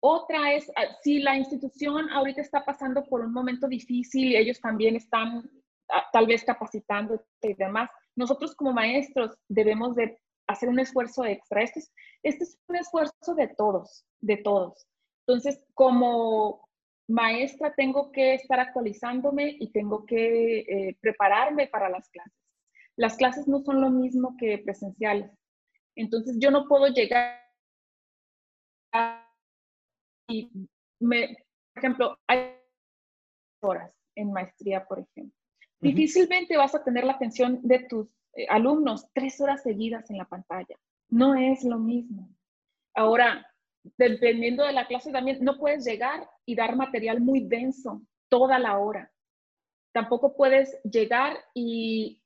Otra 0.00 0.54
es, 0.54 0.70
ah, 0.76 0.96
si 1.02 1.18
la 1.18 1.36
institución 1.36 2.08
ahorita 2.10 2.40
está 2.40 2.64
pasando 2.64 3.04
por 3.04 3.22
un 3.22 3.32
momento 3.32 3.68
difícil 3.68 4.32
y 4.32 4.36
ellos 4.36 4.60
también 4.60 4.96
están 4.96 5.50
ah, 5.90 6.04
tal 6.12 6.26
vez 6.26 6.44
capacitando 6.44 7.22
y 7.42 7.54
demás, 7.54 7.90
nosotros 8.16 8.54
como 8.54 8.72
maestros 8.72 9.36
debemos 9.48 9.94
de 9.94 10.18
hacer 10.48 10.68
un 10.68 10.78
esfuerzo 10.78 11.24
extra. 11.24 11.62
Este 11.62 11.80
es, 11.80 11.92
este 12.22 12.44
es 12.44 12.58
un 12.68 12.76
esfuerzo 12.76 13.34
de 13.36 13.48
todos, 13.48 14.04
de 14.20 14.38
todos. 14.38 14.86
Entonces, 15.26 15.62
como 15.74 16.68
maestra 17.08 17.74
tengo 17.74 18.10
que 18.10 18.34
estar 18.34 18.58
actualizándome 18.58 19.56
y 19.60 19.70
tengo 19.70 20.06
que 20.06 20.60
eh, 20.60 20.96
prepararme 21.00 21.68
para 21.68 21.88
las 21.88 22.08
clases. 22.08 22.32
Las 22.96 23.16
clases 23.16 23.46
no 23.46 23.60
son 23.60 23.80
lo 23.80 23.90
mismo 23.90 24.36
que 24.38 24.58
presenciales. 24.58 25.30
Entonces, 25.94 26.36
yo 26.38 26.50
no 26.50 26.66
puedo 26.66 26.88
llegar 26.88 27.40
y, 30.28 30.50
me, 31.00 31.36
por 31.74 31.84
ejemplo, 31.84 32.18
hay 32.26 32.56
horas 33.60 33.92
en 34.14 34.32
maestría, 34.32 34.84
por 34.86 35.00
ejemplo. 35.00 35.45
Difícilmente 35.80 36.56
vas 36.56 36.74
a 36.74 36.82
tener 36.82 37.04
la 37.04 37.12
atención 37.12 37.60
de 37.62 37.80
tus 37.80 38.08
eh, 38.34 38.46
alumnos 38.48 39.06
tres 39.12 39.40
horas 39.40 39.62
seguidas 39.62 40.10
en 40.10 40.18
la 40.18 40.24
pantalla. 40.24 40.76
No 41.08 41.34
es 41.34 41.64
lo 41.64 41.78
mismo. 41.78 42.28
Ahora, 42.94 43.46
dependiendo 43.96 44.64
de 44.64 44.72
la 44.72 44.86
clase 44.86 45.12
también, 45.12 45.38
no 45.42 45.58
puedes 45.58 45.84
llegar 45.84 46.28
y 46.44 46.54
dar 46.54 46.76
material 46.76 47.20
muy 47.20 47.40
denso 47.40 48.02
toda 48.28 48.58
la 48.58 48.78
hora. 48.78 49.12
Tampoco 49.92 50.36
puedes 50.36 50.78
llegar 50.82 51.36
y 51.54 52.20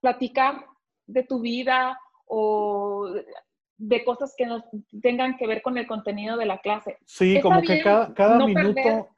platicar 0.00 0.66
de 1.06 1.22
tu 1.22 1.40
vida 1.40 1.98
o 2.26 3.14
de 3.76 4.04
cosas 4.04 4.34
que 4.36 4.46
no 4.46 4.64
tengan 5.02 5.36
que 5.36 5.46
ver 5.46 5.62
con 5.62 5.76
el 5.78 5.86
contenido 5.86 6.36
de 6.36 6.46
la 6.46 6.58
clase. 6.58 6.98
Sí, 7.04 7.40
como 7.40 7.60
que 7.62 7.82
cada, 7.82 8.46
minuto, 8.46 9.08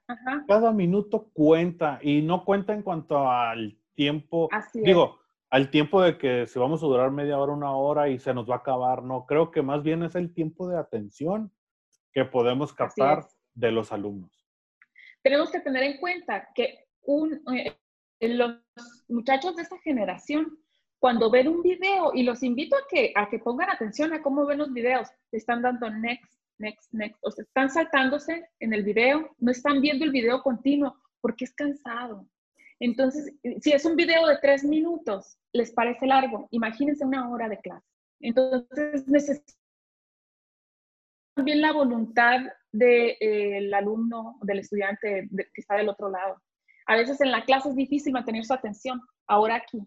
cada 0.46 0.72
minuto 0.72 1.30
cuenta 1.32 1.98
y 2.02 2.22
no 2.22 2.44
cuenta 2.44 2.72
en 2.72 2.82
cuanto 2.82 3.30
al 3.30 3.78
tiempo. 3.94 4.48
digo, 4.74 5.18
al 5.50 5.70
tiempo 5.70 6.02
de 6.02 6.18
que 6.18 6.46
si 6.46 6.58
vamos 6.58 6.82
a 6.82 6.86
durar 6.86 7.10
media 7.10 7.38
hora, 7.38 7.52
una 7.52 7.72
hora 7.72 8.08
y 8.08 8.18
se 8.18 8.34
nos 8.34 8.48
va 8.48 8.56
a 8.56 8.58
acabar, 8.58 9.02
no, 9.02 9.26
creo 9.26 9.50
que 9.50 9.62
más 9.62 9.82
bien 9.82 10.02
es 10.02 10.14
el 10.14 10.32
tiempo 10.32 10.68
de 10.68 10.78
atención 10.78 11.52
que 12.12 12.24
podemos 12.24 12.72
captar 12.72 13.26
de 13.54 13.72
los 13.72 13.92
alumnos. 13.92 14.46
Tenemos 15.22 15.50
que 15.50 15.60
tener 15.60 15.82
en 15.82 15.98
cuenta 15.98 16.48
que 16.54 16.86
un, 17.02 17.42
eh, 17.54 17.76
los 18.20 18.56
muchachos 19.08 19.56
de 19.56 19.62
esta 19.62 19.78
generación 19.78 20.58
cuando 21.06 21.30
ven 21.30 21.46
un 21.46 21.62
video, 21.62 22.10
y 22.14 22.24
los 22.24 22.42
invito 22.42 22.74
a 22.74 22.80
que, 22.90 23.12
a 23.14 23.30
que 23.30 23.38
pongan 23.38 23.70
atención 23.70 24.12
a 24.12 24.20
cómo 24.20 24.44
ven 24.44 24.58
los 24.58 24.72
videos, 24.72 25.06
están 25.30 25.62
dando 25.62 25.88
next, 25.88 26.34
next, 26.58 26.92
next, 26.92 27.16
o 27.22 27.30
sea, 27.30 27.44
están 27.44 27.70
saltándose 27.70 28.50
en 28.58 28.72
el 28.74 28.82
video, 28.82 29.30
no 29.38 29.52
están 29.52 29.80
viendo 29.80 30.04
el 30.04 30.10
video 30.10 30.42
continuo 30.42 30.96
porque 31.20 31.44
es 31.44 31.54
cansado. 31.54 32.26
Entonces, 32.80 33.32
si 33.60 33.70
es 33.70 33.84
un 33.84 33.94
video 33.94 34.26
de 34.26 34.38
tres 34.42 34.64
minutos, 34.64 35.38
les 35.52 35.70
parece 35.70 36.08
largo, 36.08 36.48
imagínense 36.50 37.04
una 37.04 37.30
hora 37.30 37.48
de 37.48 37.60
clase. 37.60 37.86
Entonces, 38.18 39.06
necesitan 39.06 39.54
también 41.36 41.60
la 41.60 41.70
voluntad 41.70 42.40
del 42.72 43.16
de, 43.16 43.16
eh, 43.20 43.74
alumno, 43.76 44.40
del 44.42 44.58
estudiante 44.58 45.28
que 45.30 45.60
está 45.60 45.76
del 45.76 45.88
otro 45.88 46.10
lado. 46.10 46.42
A 46.86 46.96
veces 46.96 47.20
en 47.20 47.30
la 47.30 47.44
clase 47.44 47.68
es 47.68 47.76
difícil 47.76 48.12
mantener 48.12 48.44
su 48.44 48.54
atención. 48.54 49.00
Ahora 49.28 49.54
aquí, 49.54 49.86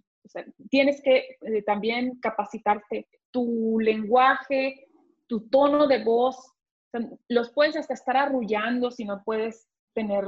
tienes 0.70 1.02
que 1.02 1.38
eh, 1.42 1.62
también 1.64 2.20
capacitarte. 2.20 3.08
Tu 3.32 3.80
lenguaje, 3.80 4.88
tu 5.28 5.48
tono 5.50 5.88
de 5.88 6.04
voz, 6.04 6.38
los 7.28 7.52
puedes 7.52 7.76
hasta 7.76 7.94
estar 7.94 8.18
arrullando 8.18 8.90
si 8.90 9.06
no 9.06 9.22
puedes 9.24 9.68
tener, 9.94 10.24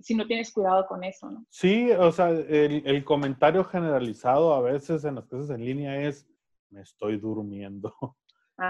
si 0.00 0.14
no 0.14 0.26
tienes 0.26 0.52
cuidado 0.52 0.86
con 0.86 1.04
eso, 1.04 1.30
¿no? 1.30 1.44
Sí, 1.50 1.90
o 1.90 2.12
sea, 2.12 2.30
el, 2.30 2.82
el 2.86 3.04
comentario 3.04 3.64
generalizado 3.64 4.54
a 4.54 4.60
veces 4.60 5.04
en 5.04 5.16
las 5.16 5.26
clases 5.26 5.50
en 5.50 5.64
línea 5.64 6.00
es, 6.02 6.26
me 6.70 6.80
estoy 6.80 7.18
durmiendo. 7.18 7.94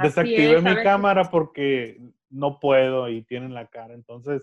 desactivé 0.02 0.60
mi 0.60 0.82
cámara 0.82 1.30
porque 1.30 2.00
no 2.30 2.58
puedo 2.58 3.08
y 3.08 3.22
tienen 3.22 3.54
la 3.54 3.66
cara. 3.66 3.94
Entonces, 3.94 4.42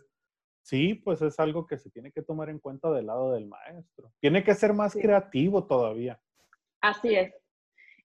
sí, 0.64 0.96
pues 0.96 1.22
es 1.22 1.40
algo 1.40 1.68
que 1.68 1.78
se 1.78 1.90
tiene 1.92 2.12
que 2.12 2.24
tomar 2.24 2.50
en 2.50 2.60
cuenta 2.60 2.92
del 2.92 3.06
lado 3.06 3.34
del 3.34 3.48
maestro. 3.48 4.12
Tiene 4.20 4.44
que 4.44 4.56
ser 4.56 4.74
más 4.74 4.94
creativo 4.94 5.66
todavía. 5.66 6.20
Así 6.82 7.16
es. 7.16 7.34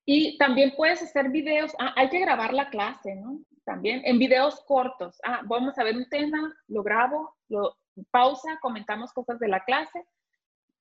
Y 0.04 0.38
también 0.38 0.72
puedes 0.76 1.02
hacer 1.02 1.28
videos, 1.30 1.74
ah, 1.78 1.92
hay 1.96 2.08
que 2.08 2.20
grabar 2.20 2.54
la 2.54 2.70
clase, 2.70 3.14
¿no? 3.16 3.40
También 3.64 4.00
en 4.04 4.18
videos 4.18 4.64
cortos. 4.66 5.18
Ah, 5.22 5.42
vamos 5.44 5.78
a 5.78 5.84
ver 5.84 5.96
un 5.96 6.08
tema, 6.08 6.50
lo 6.68 6.82
grabo, 6.82 7.36
lo 7.48 7.76
pausa, 8.10 8.58
comentamos 8.62 9.12
cosas 9.12 9.38
de 9.38 9.48
la 9.48 9.62
clase. 9.64 10.06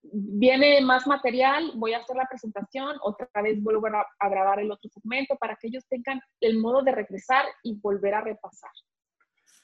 Viene 0.02 0.80
más 0.80 1.06
material, 1.06 1.72
voy 1.74 1.92
a 1.92 1.98
hacer 1.98 2.16
la 2.16 2.26
presentación, 2.26 2.96
otra 3.02 3.28
vez 3.42 3.62
vuelvo 3.62 3.88
a, 3.88 4.28
grabar 4.30 4.60
el 4.60 4.70
otro 4.70 4.88
segmento 4.88 5.36
para 5.36 5.56
que 5.56 5.68
ellos 5.68 5.84
tengan 5.88 6.20
el 6.40 6.58
modo 6.58 6.82
de 6.82 6.92
regresar 6.92 7.44
y 7.62 7.78
volver 7.78 8.14
a 8.14 8.22
repasar. 8.22 8.70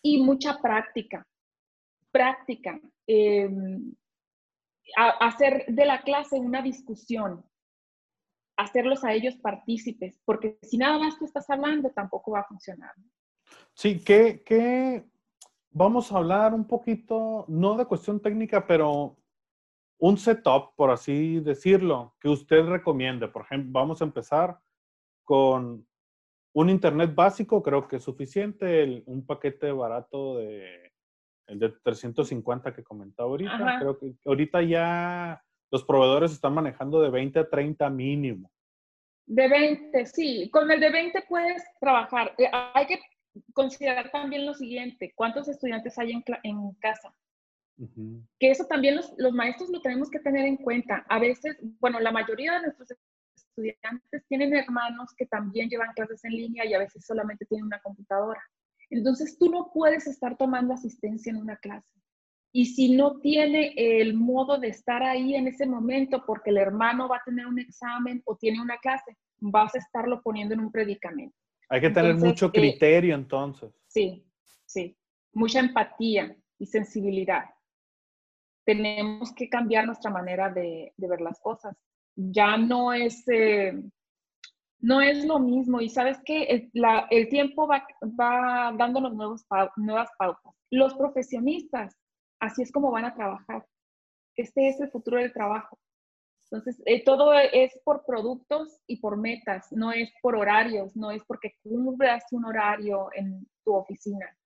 Y 0.03 0.23
mucha 0.23 0.59
práctica, 0.59 1.27
práctica. 2.15 2.81
Em, 3.09 3.93
hacer 4.97 5.65
de 5.67 5.85
la 5.85 6.03
clase 6.03 6.39
una 6.39 6.63
discusión, 6.63 7.45
hacerlos 8.57 9.03
a 9.03 9.13
ellos 9.13 9.35
partícipes, 9.37 10.21
porque 10.25 10.59
si 10.63 10.77
nada 10.79 10.97
más 10.99 11.19
tú 11.19 11.25
estás 11.25 11.51
hablando, 11.51 11.91
tampoco 11.91 12.31
va 12.33 12.41
a 12.41 12.47
funcionar. 12.47 12.93
Sí, 13.75 13.99
que, 14.05 15.05
vamos 15.71 16.13
a 16.13 16.19
hablar 16.19 16.55
un 16.55 16.67
poquito, 16.67 17.47
no 17.49 17.77
de 17.77 17.87
cuestión 17.87 18.21
técnica, 18.21 18.65
pero 18.65 19.17
un 19.99 20.17
setup, 20.17 20.77
por 20.77 20.93
así 20.93 21.41
decirlo, 21.41 22.15
que 22.21 22.29
usted 22.29 22.65
recomiende. 22.67 23.27
Por 23.27 23.43
ejemplo, 23.43 23.73
vamos 23.73 24.01
a 24.01 24.05
empezar 24.05 24.61
con 25.25 25.85
un 26.53 26.71
internet 26.71 27.13
básico, 27.13 27.61
creo 27.61 27.89
que 27.89 27.97
es 27.97 28.05
suficiente, 28.05 29.03
un 29.07 29.27
paquete 29.27 29.73
barato 29.73 30.37
de 30.39 30.94
el 31.47 31.59
de 31.59 31.71
350 31.83 32.75
que 32.75 32.83
comentaba 32.83 33.29
ahorita. 33.29 33.79
Creo 33.81 33.99
que 33.99 34.15
ahorita 34.25 34.63
ya 34.63 35.43
los 35.71 35.85
proveedores 35.85 36.33
están 36.33 36.55
manejando 36.55 37.01
de 37.01 37.11
20 37.11 37.39
a 37.41 37.49
30 37.49 37.91
mínimo. 37.91 38.51
De 39.27 39.49
20, 39.49 40.07
sí. 40.07 40.51
Con 40.51 40.71
el 40.71 40.81
de 40.81 40.91
20 40.91 41.25
puedes 41.29 41.63
trabajar. 41.81 42.35
Eh, 42.39 42.51
hay 42.53 42.87
que 42.87 43.01
considerar 43.53 44.11
también 44.11 44.47
lo 44.47 44.55
siguiente, 44.55 45.13
¿cuántos 45.15 45.49
estudiantes 45.49 45.99
hay 45.99 46.13
en, 46.13 46.73
casa? 46.79 47.13
Que 48.39 48.51
eso 48.51 48.65
también 48.67 48.97
los, 48.97 49.13
los, 49.19 49.33
maestros 49.33 49.71
lo 49.71 49.83
tenemos 49.83 50.09
que 50.09 50.21
tener 50.21 50.47
en 50.47 50.57
cuenta. 50.57 51.05
A 51.09 51.19
veces, 51.19 51.57
bueno, 51.81 51.99
la 51.99 52.13
mayoría 52.13 52.55
de 52.55 52.63
nuestros 52.63 52.95
estudiantes 53.35 54.25
tienen 54.29 54.55
hermanos 54.55 55.13
que 55.17 55.27
también 55.27 55.69
llevan 55.69 55.93
clases 55.95 56.25
en 56.25 56.33
línea 56.33 56.65
y 56.65 56.75
a 56.75 56.79
veces 56.79 57.05
solamente 57.05 57.47
tienen 57.47 57.67
una 57.67 57.81
computadora. 57.81 58.41
Entonces 58.99 59.37
tú 59.39 59.51
no 59.51 59.71
puedes 59.73 60.07
estar 60.07 60.37
tomando 60.37 60.73
asistencia 60.73 61.31
en 61.31 61.37
una 61.37 61.57
clase. 61.57 61.89
Y 62.53 62.67
si 62.67 62.97
no 62.97 63.19
tiene 63.19 63.75
el 63.77 64.15
modo 64.15 64.59
de 64.59 64.69
estar 64.69 65.03
ahí 65.03 65.35
en 65.35 65.49
ese 65.49 65.67
momento 65.67 66.23
porque 66.25 66.51
el 66.51 66.59
hermano 66.59 67.09
va 67.09 67.17
a 67.17 67.25
tener 67.25 67.47
un 67.47 67.59
examen 67.59 68.23
o 68.25 68.37
tiene 68.37 68.63
una 68.63 68.79
clase, 68.79 69.17
vas 69.41 69.75
a 69.75 69.79
estarlo 69.79 70.23
poniendo 70.23 70.55
en 70.55 70.61
un 70.61 70.71
predicamento. 70.71 71.37
Hay 71.69 71.81
que 71.81 71.91
tener 71.91 72.15
mucho 72.15 72.47
eh, 72.47 72.51
criterio 72.53 73.17
entonces. 73.17 73.73
Sí, 73.89 74.25
sí, 74.65 74.97
mucha 75.33 75.59
empatía 75.59 76.37
y 76.57 76.67
sensibilidad. 76.67 77.47
Tenemos 78.65 79.33
que 79.35 79.49
cambiar 79.49 79.87
nuestra 79.87 80.13
manera 80.13 80.49
de, 80.51 80.93
ver 80.97 81.21
las 81.21 81.41
cosas. 81.41 81.77
Ya 82.15 82.57
no 82.57 82.93
es, 82.93 83.27
eh, 83.27 83.83
no 84.85 85.01
es 85.01 85.25
lo 85.25 85.39
mismo 85.39 85.81
y 85.81 85.89
sabes 85.89 86.19
que 86.27 86.43
el, 86.43 86.71
el, 87.11 87.29
tiempo 87.31 87.67
va, 87.67 87.87
va 88.21 88.71
dándonos 88.77 89.15
nuevos, 89.15 89.47
nuevas 89.77 90.11
pautas. 90.19 90.55
Los 90.71 90.93
profesionistas 90.95 91.97
así 92.39 92.61
es 92.61 92.71
como 92.71 92.91
van 92.91 93.07
a 93.07 93.15
trabajar. 93.15 93.65
Este 94.37 94.69
es 94.69 94.79
el 94.81 94.91
futuro 94.91 95.17
del 95.17 95.33
trabajo. 95.33 95.79
Entonces, 96.51 96.83
eh, 96.85 97.03
todo 97.03 97.33
es 97.33 97.73
por 97.83 98.05
productos 98.05 98.79
y 98.87 98.99
por 98.99 99.17
metas, 99.17 99.73
no 99.73 99.91
es 99.91 100.13
por 100.21 100.37
horarios, 100.37 100.95
no 100.95 101.11
es 101.11 101.25
porque 101.25 101.55
cumplas 101.63 102.23
un 102.33 102.45
horario 102.45 103.09
en 103.15 103.49
tu 103.65 103.75
oficina. 103.75 104.37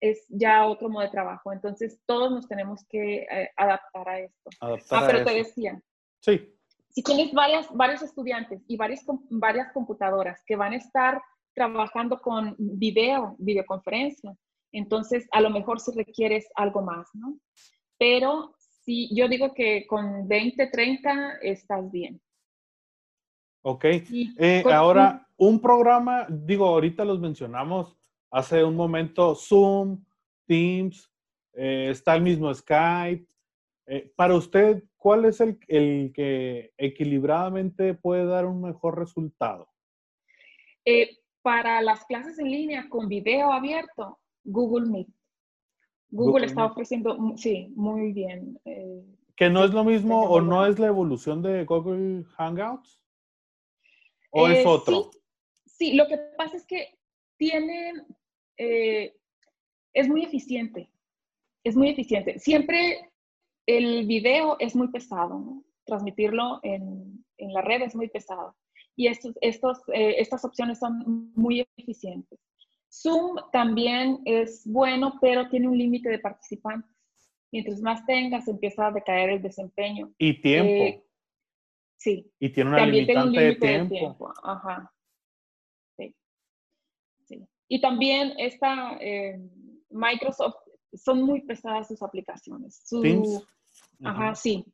Es 0.00 0.24
ya 0.30 0.64
otro 0.64 0.88
modo 0.88 1.04
de 1.04 1.10
trabajo. 1.10 1.52
Entonces, 1.52 2.00
todos 2.06 2.30
nos 2.30 2.48
tenemos 2.48 2.82
que 2.88 3.26
eh, 3.30 3.50
adaptar 3.58 4.08
a 4.08 4.20
esto. 4.20 4.50
Adaptar 4.60 5.04
ah, 5.04 5.06
pero 5.06 5.24
te 5.24 5.34
decía. 5.34 5.82
Sí. 6.22 6.56
Si 6.90 7.02
tienes 7.02 7.32
varias, 7.32 7.72
varios 7.72 8.02
estudiantes 8.02 8.62
y 8.66 8.76
varias, 8.76 9.04
varias 9.30 9.72
computadoras 9.72 10.42
que 10.46 10.56
van 10.56 10.72
a 10.72 10.76
estar 10.76 11.22
trabajando 11.54 12.20
con 12.20 12.54
video, 12.58 13.36
videoconferencia, 13.38 14.36
entonces, 14.72 15.26
a 15.32 15.40
lo 15.40 15.50
mejor 15.50 15.80
si 15.80 15.92
requieres 15.96 16.48
algo 16.54 16.82
más, 16.82 17.08
¿no? 17.14 17.38
Pero 17.98 18.54
sí, 18.58 19.10
yo 19.14 19.28
digo 19.28 19.52
que 19.52 19.86
con 19.86 20.28
20, 20.28 20.68
30 20.68 21.38
estás 21.42 21.90
bien. 21.90 22.20
Ok. 23.62 23.84
Eh, 23.84 24.64
ahora, 24.72 25.26
un 25.36 25.60
programa, 25.60 26.26
digo, 26.30 26.66
ahorita 26.66 27.04
los 27.04 27.20
mencionamos 27.20 27.96
hace 28.30 28.64
un 28.64 28.76
momento, 28.76 29.34
Zoom, 29.34 30.04
Teams, 30.46 31.10
eh, 31.52 31.88
está 31.90 32.14
el 32.14 32.22
mismo 32.22 32.52
Skype. 32.54 33.26
Eh, 33.92 34.12
para 34.14 34.36
usted, 34.36 34.84
¿cuál 34.96 35.24
es 35.24 35.40
el, 35.40 35.58
el, 35.66 36.12
que 36.14 36.72
equilibradamente 36.78 37.94
puede 37.94 38.24
dar 38.24 38.46
un 38.46 38.62
mejor 38.62 38.96
resultado? 38.98 39.68
para 41.42 41.80
las 41.82 42.04
clases 42.04 42.38
en 42.38 42.50
línea 42.50 42.88
con 42.88 43.08
video 43.08 43.52
abierto, 43.52 44.18
Google 44.44 44.90
Meet. 44.90 45.08
Google, 46.10 46.46
está 46.46 46.66
ofreciendo, 46.66 47.16
sí, 47.36 47.72
muy 47.74 48.12
bien. 48.12 48.60
Eh, 48.64 49.04
¿Que 49.36 49.50
no 49.50 49.64
es 49.64 49.72
lo 49.72 49.84
mismo 49.84 50.22
o 50.22 50.40
no 50.40 50.66
es 50.66 50.78
la 50.78 50.88
evolución 50.88 51.42
de 51.42 51.64
Google 51.64 52.24
Hangouts? 52.36 53.00
¿O 54.30 54.48
es 54.48 54.58
eh, 54.58 54.64
otro? 54.66 55.10
Sí, 55.66 55.94
lo 55.94 56.06
que 56.06 56.18
pasa 56.36 56.56
es 56.56 56.66
que 56.66 56.98
tienen, 57.36 58.06
eh, 58.56 59.16
es 59.92 60.08
muy 60.08 60.24
eficiente, 60.24 60.90
es 61.64 61.76
muy 61.76 61.88
eficiente. 61.90 62.38
Siempre 62.38 63.09
el 63.76 64.06
video 64.06 64.56
es 64.58 64.74
muy 64.74 64.88
pesado, 64.88 65.62
transmitirlo 65.84 66.60
en, 66.62 67.24
en, 67.38 67.52
la 67.52 67.62
red 67.62 67.82
es 67.82 67.94
muy 67.94 68.08
pesado. 68.08 68.56
Y 68.96 69.06
estos, 69.06 69.34
estos, 69.40 69.78
estas 69.88 70.44
opciones 70.44 70.78
son 70.78 71.32
muy 71.34 71.66
eficientes. 71.76 72.38
Zoom 72.92 73.36
también 73.52 74.20
es 74.24 74.66
bueno, 74.66 75.18
pero 75.20 75.48
tiene 75.48 75.68
un 75.68 75.78
límite 75.78 76.08
de 76.08 76.18
participantes. 76.18 76.90
Mientras 77.52 77.80
más 77.80 78.04
tengas, 78.04 78.46
empieza 78.48 78.86
a 78.86 78.92
decaer 78.92 79.30
el 79.30 79.42
desempeño. 79.42 80.12
Y 80.18 80.40
tiempo. 80.40 80.84
Eh, 80.84 81.04
sí. 81.96 82.30
Y 82.38 82.50
tiene 82.50 82.70
una 82.70 82.86
limitante 82.86 83.40
de 83.40 83.54
tiempo. 83.56 84.32
Ajá. 84.42 84.92
Sí. 85.96 86.14
sí. 87.24 87.46
Y 87.68 87.80
también 87.80 88.34
esta 88.38 88.96
eh, 89.00 89.40
Microsoft, 89.90 90.56
son 90.92 91.22
muy 91.22 91.42
pesadas 91.42 91.88
sus 91.88 92.02
aplicaciones. 92.02 92.82
Su, 92.84 93.02
Ajá, 94.04 94.34
sí. 94.34 94.64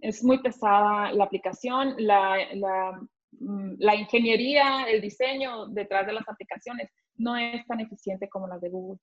Es 0.00 0.22
muy 0.22 0.38
pesada 0.42 1.12
la 1.12 1.24
aplicación, 1.24 1.94
la, 1.98 2.36
la, 2.54 3.00
mm, 3.32 3.74
la 3.78 3.94
ingeniería, 3.94 4.84
el 4.88 5.00
diseño 5.00 5.66
detrás 5.68 6.06
de 6.06 6.12
las 6.12 6.28
aplicaciones 6.28 6.90
no 7.16 7.36
es 7.36 7.66
tan 7.66 7.80
eficiente 7.80 8.28
como 8.28 8.48
las 8.48 8.60
de 8.60 8.70
Google, 8.70 8.98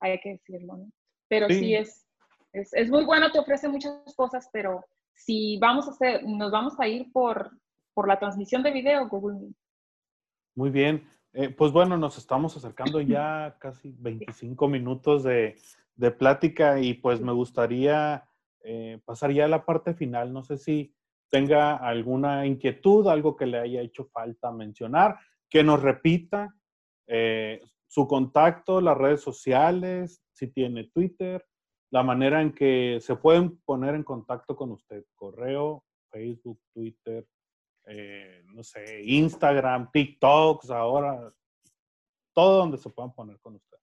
hay 0.00 0.18
que 0.20 0.30
decirlo, 0.30 0.76
¿no? 0.76 0.90
Pero 1.28 1.48
sí, 1.48 1.74
es, 1.74 2.06
es, 2.52 2.90
muy 2.90 3.04
bueno, 3.04 3.30
te 3.30 3.38
ofrece 3.38 3.68
muchas 3.68 4.14
cosas, 4.16 4.48
pero 4.52 4.84
si 5.12 5.58
vamos 5.58 5.86
a 5.88 5.90
hacer, 5.90 6.24
nos 6.24 6.50
vamos 6.50 6.78
a 6.78 6.88
ir 6.88 7.10
por, 7.12 7.50
por 7.92 8.08
la 8.08 8.18
transmisión 8.18 8.62
de 8.62 8.70
video, 8.70 9.08
Google 9.08 9.50
Muy 10.54 10.70
bien. 10.70 11.06
Eh, 11.34 11.50
pues 11.50 11.72
bueno, 11.72 11.98
nos 11.98 12.16
estamos 12.16 12.56
acercando 12.56 13.00
ya 13.02 13.56
casi 13.58 13.94
25 13.98 14.68
minutos 14.68 15.24
de, 15.24 15.56
de 15.96 16.10
plática 16.10 16.80
y 16.80 16.94
pues 16.94 17.20
me 17.20 17.32
gustaría 17.32 18.24
eh, 18.62 19.00
pasar 19.04 19.32
ya 19.32 19.44
a 19.44 19.48
la 19.48 19.64
parte 19.64 19.94
final. 19.94 20.32
No 20.32 20.42
sé 20.42 20.58
si 20.58 20.94
tenga 21.30 21.76
alguna 21.76 22.46
inquietud, 22.46 23.06
algo 23.08 23.36
que 23.36 23.46
le 23.46 23.58
haya 23.58 23.82
hecho 23.82 24.06
falta 24.06 24.50
mencionar, 24.50 25.18
que 25.48 25.62
nos 25.62 25.82
repita 25.82 26.54
eh, 27.06 27.62
su 27.86 28.06
contacto, 28.06 28.80
las 28.80 28.96
redes 28.96 29.20
sociales, 29.20 30.22
si 30.32 30.48
tiene 30.48 30.84
Twitter, 30.84 31.44
la 31.90 32.02
manera 32.02 32.42
en 32.42 32.52
que 32.52 32.98
se 33.00 33.16
pueden 33.16 33.58
poner 33.60 33.94
en 33.94 34.04
contacto 34.04 34.54
con 34.54 34.72
usted, 34.72 35.04
correo, 35.14 35.84
Facebook, 36.10 36.60
Twitter, 36.72 37.26
eh, 37.86 38.42
no 38.46 38.62
sé, 38.62 39.02
Instagram, 39.04 39.90
TikToks, 39.90 40.70
ahora, 40.70 41.32
todo 42.34 42.58
donde 42.58 42.76
se 42.76 42.90
puedan 42.90 43.14
poner 43.14 43.38
con 43.40 43.54
usted. 43.54 43.78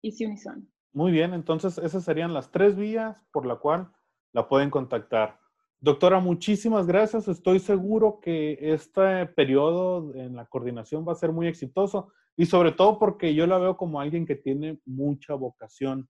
Easy 0.03 0.27
Unison. 0.27 0.71
Muy 0.93 1.13
bien, 1.13 1.35
entonces 1.35 1.79
esas 1.79 2.05
serían 2.05 2.33
las 2.33 2.51
tres 2.51 2.77
vías 2.77 3.17
por 3.33 3.45
la 3.45 3.57
cual 3.57 3.93
la 4.33 4.49
pueden 4.49 4.71
contactar. 4.71 5.39
Doctora, 5.81 6.21
muchísimas 6.21 6.87
gracias. 6.87 7.29
Estoy 7.29 7.59
seguro 7.59 8.19
que 8.21 8.59
este 8.61 9.27
periodo 9.27 10.15
en 10.15 10.37
la 10.37 10.47
coordinación 10.47 11.07
va 11.07 11.13
a 11.13 11.17
ser 11.17 11.33
muy 11.33 11.47
exitoso 11.47 12.13
y 12.37 12.47
sobre 12.47 12.73
todo 12.73 12.99
porque 12.99 13.35
yo 13.35 13.47
la 13.47 13.59
veo 13.59 13.77
como 13.77 14.01
alguien 14.01 14.27
que 14.27 14.37
tiene 14.37 14.79
mucha 14.85 15.35
vocación 15.35 16.09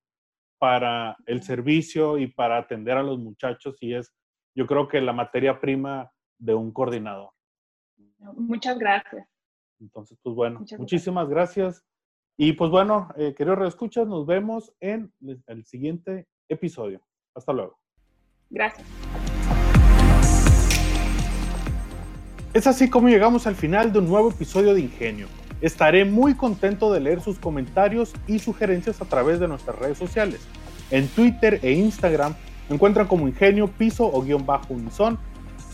para 0.59 1.16
el 1.26 1.42
servicio 1.42 2.18
y 2.18 2.29
para 2.29 2.59
atender 2.59 2.96
a 2.96 3.02
los 3.02 3.18
muchachos 3.18 3.76
y 3.81 3.94
es, 3.94 4.14
yo 4.55 4.66
creo 4.66 4.88
que 4.88 5.00
la 5.00 5.12
materia 5.12 5.61
prima 5.61 6.11
de 6.38 6.55
un 6.55 6.72
coordinador. 6.72 7.31
Muchas 8.35 8.79
gracias. 8.79 9.29
Entonces, 9.81 10.18
pues 10.22 10.35
bueno, 10.35 10.64
muchísimas 10.79 11.29
gracias. 11.29 11.85
Y 12.38 12.52
pues 12.52 12.70
bueno, 12.70 13.09
eh, 13.16 13.35
queridos 13.35 13.59
reescuchas, 13.59 14.07
nos 14.07 14.26
vemos 14.26 14.72
en 14.81 15.12
el 15.46 15.64
siguiente 15.64 16.26
episodio. 16.48 17.00
Hasta 17.35 17.52
luego. 17.52 17.79
Gracias. 18.50 18.87
Es 22.56 22.66
así 22.66 22.88
como 22.88 23.10
llegamos 23.10 23.46
al 23.46 23.54
final 23.54 23.92
de 23.92 23.98
un 23.98 24.08
nuevo 24.08 24.30
episodio 24.30 24.72
de 24.72 24.80
Ingenio. 24.80 25.26
Estaré 25.60 26.06
muy 26.06 26.32
contento 26.32 26.90
de 26.90 27.00
leer 27.00 27.20
sus 27.20 27.38
comentarios 27.38 28.14
y 28.26 28.38
sugerencias 28.38 29.02
a 29.02 29.04
través 29.04 29.38
de 29.38 29.46
nuestras 29.46 29.78
redes 29.78 29.98
sociales. 29.98 30.40
En 30.90 31.06
Twitter 31.06 31.60
e 31.62 31.72
Instagram 31.72 32.34
encuentran 32.70 33.08
como 33.08 33.28
Ingenio 33.28 33.68
Piso 33.68 34.10
o 34.10 34.22
guion 34.22 34.46
bajo 34.46 34.72
Unison 34.72 35.18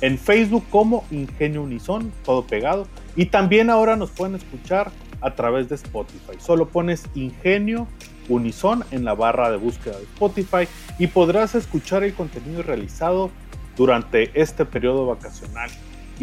en 0.01 0.19
Facebook 0.19 0.65
como 0.71 1.05
Ingenio 1.13 1.63
Unison, 1.63 2.13
todo 2.25 2.49
pegado. 2.49 2.89
Y 3.15 3.27
también 3.27 3.71
ahora 3.71 3.95
nos 3.95 4.11
pueden 4.11 4.35
escuchar 4.35 4.91
a 5.21 5.37
través 5.37 5.69
de 5.69 5.77
Spotify. 5.77 6.33
Solo 6.41 6.67
pones 6.67 7.05
Ingenio 7.15 7.87
Unison 8.29 8.83
en 8.91 9.05
la 9.05 9.15
barra 9.15 9.53
de 9.53 9.57
búsqueda 9.57 9.99
de 9.99 10.03
Spotify 10.03 10.67
y 10.99 11.07
podrás 11.07 11.55
escuchar 11.55 12.03
el 12.03 12.13
contenido 12.13 12.65
realizado 12.65 13.31
durante 13.77 14.33
este 14.35 14.65
periodo 14.65 15.07
vacacional 15.07 15.71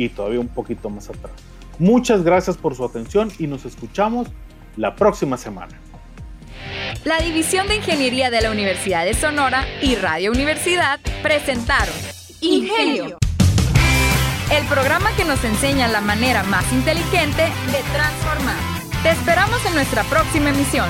y 0.04 0.10
todavía 0.10 0.40
un 0.40 0.48
poquito 0.48 0.90
más 0.90 1.10
atrás. 1.10 1.32
Muchas 1.78 2.24
gracias 2.24 2.58
por 2.58 2.76
su 2.76 2.84
atención 2.84 3.32
y 3.38 3.48
nos 3.48 3.66
escuchamos 3.66 4.28
la 4.78 4.96
próxima 4.96 5.38
semana. 5.38 5.80
La 7.04 7.20
División 7.20 7.68
de 7.68 7.78
Ingeniería 7.78 8.30
de 8.30 8.42
la 8.42 8.52
Universidad 8.52 9.06
de 9.06 9.14
Sonora 9.14 9.66
y 9.82 9.96
Radio 9.96 10.32
Universidad 10.32 11.00
presentaron 11.22 11.96
Ingenio 12.42 13.18
el 14.52 14.66
programa 14.66 15.12
que 15.16 15.26
nos 15.26 15.44
enseña 15.44 15.88
la 15.88 16.02
manera 16.02 16.42
más 16.44 16.72
inteligente 16.74 17.44
de 17.44 17.84
transformar. 17.94 18.58
Te 19.04 19.12
esperamos 19.12 19.64
en 19.66 19.76
nuestra 19.76 20.04
próxima 20.06 20.50
emisión. 20.50 20.90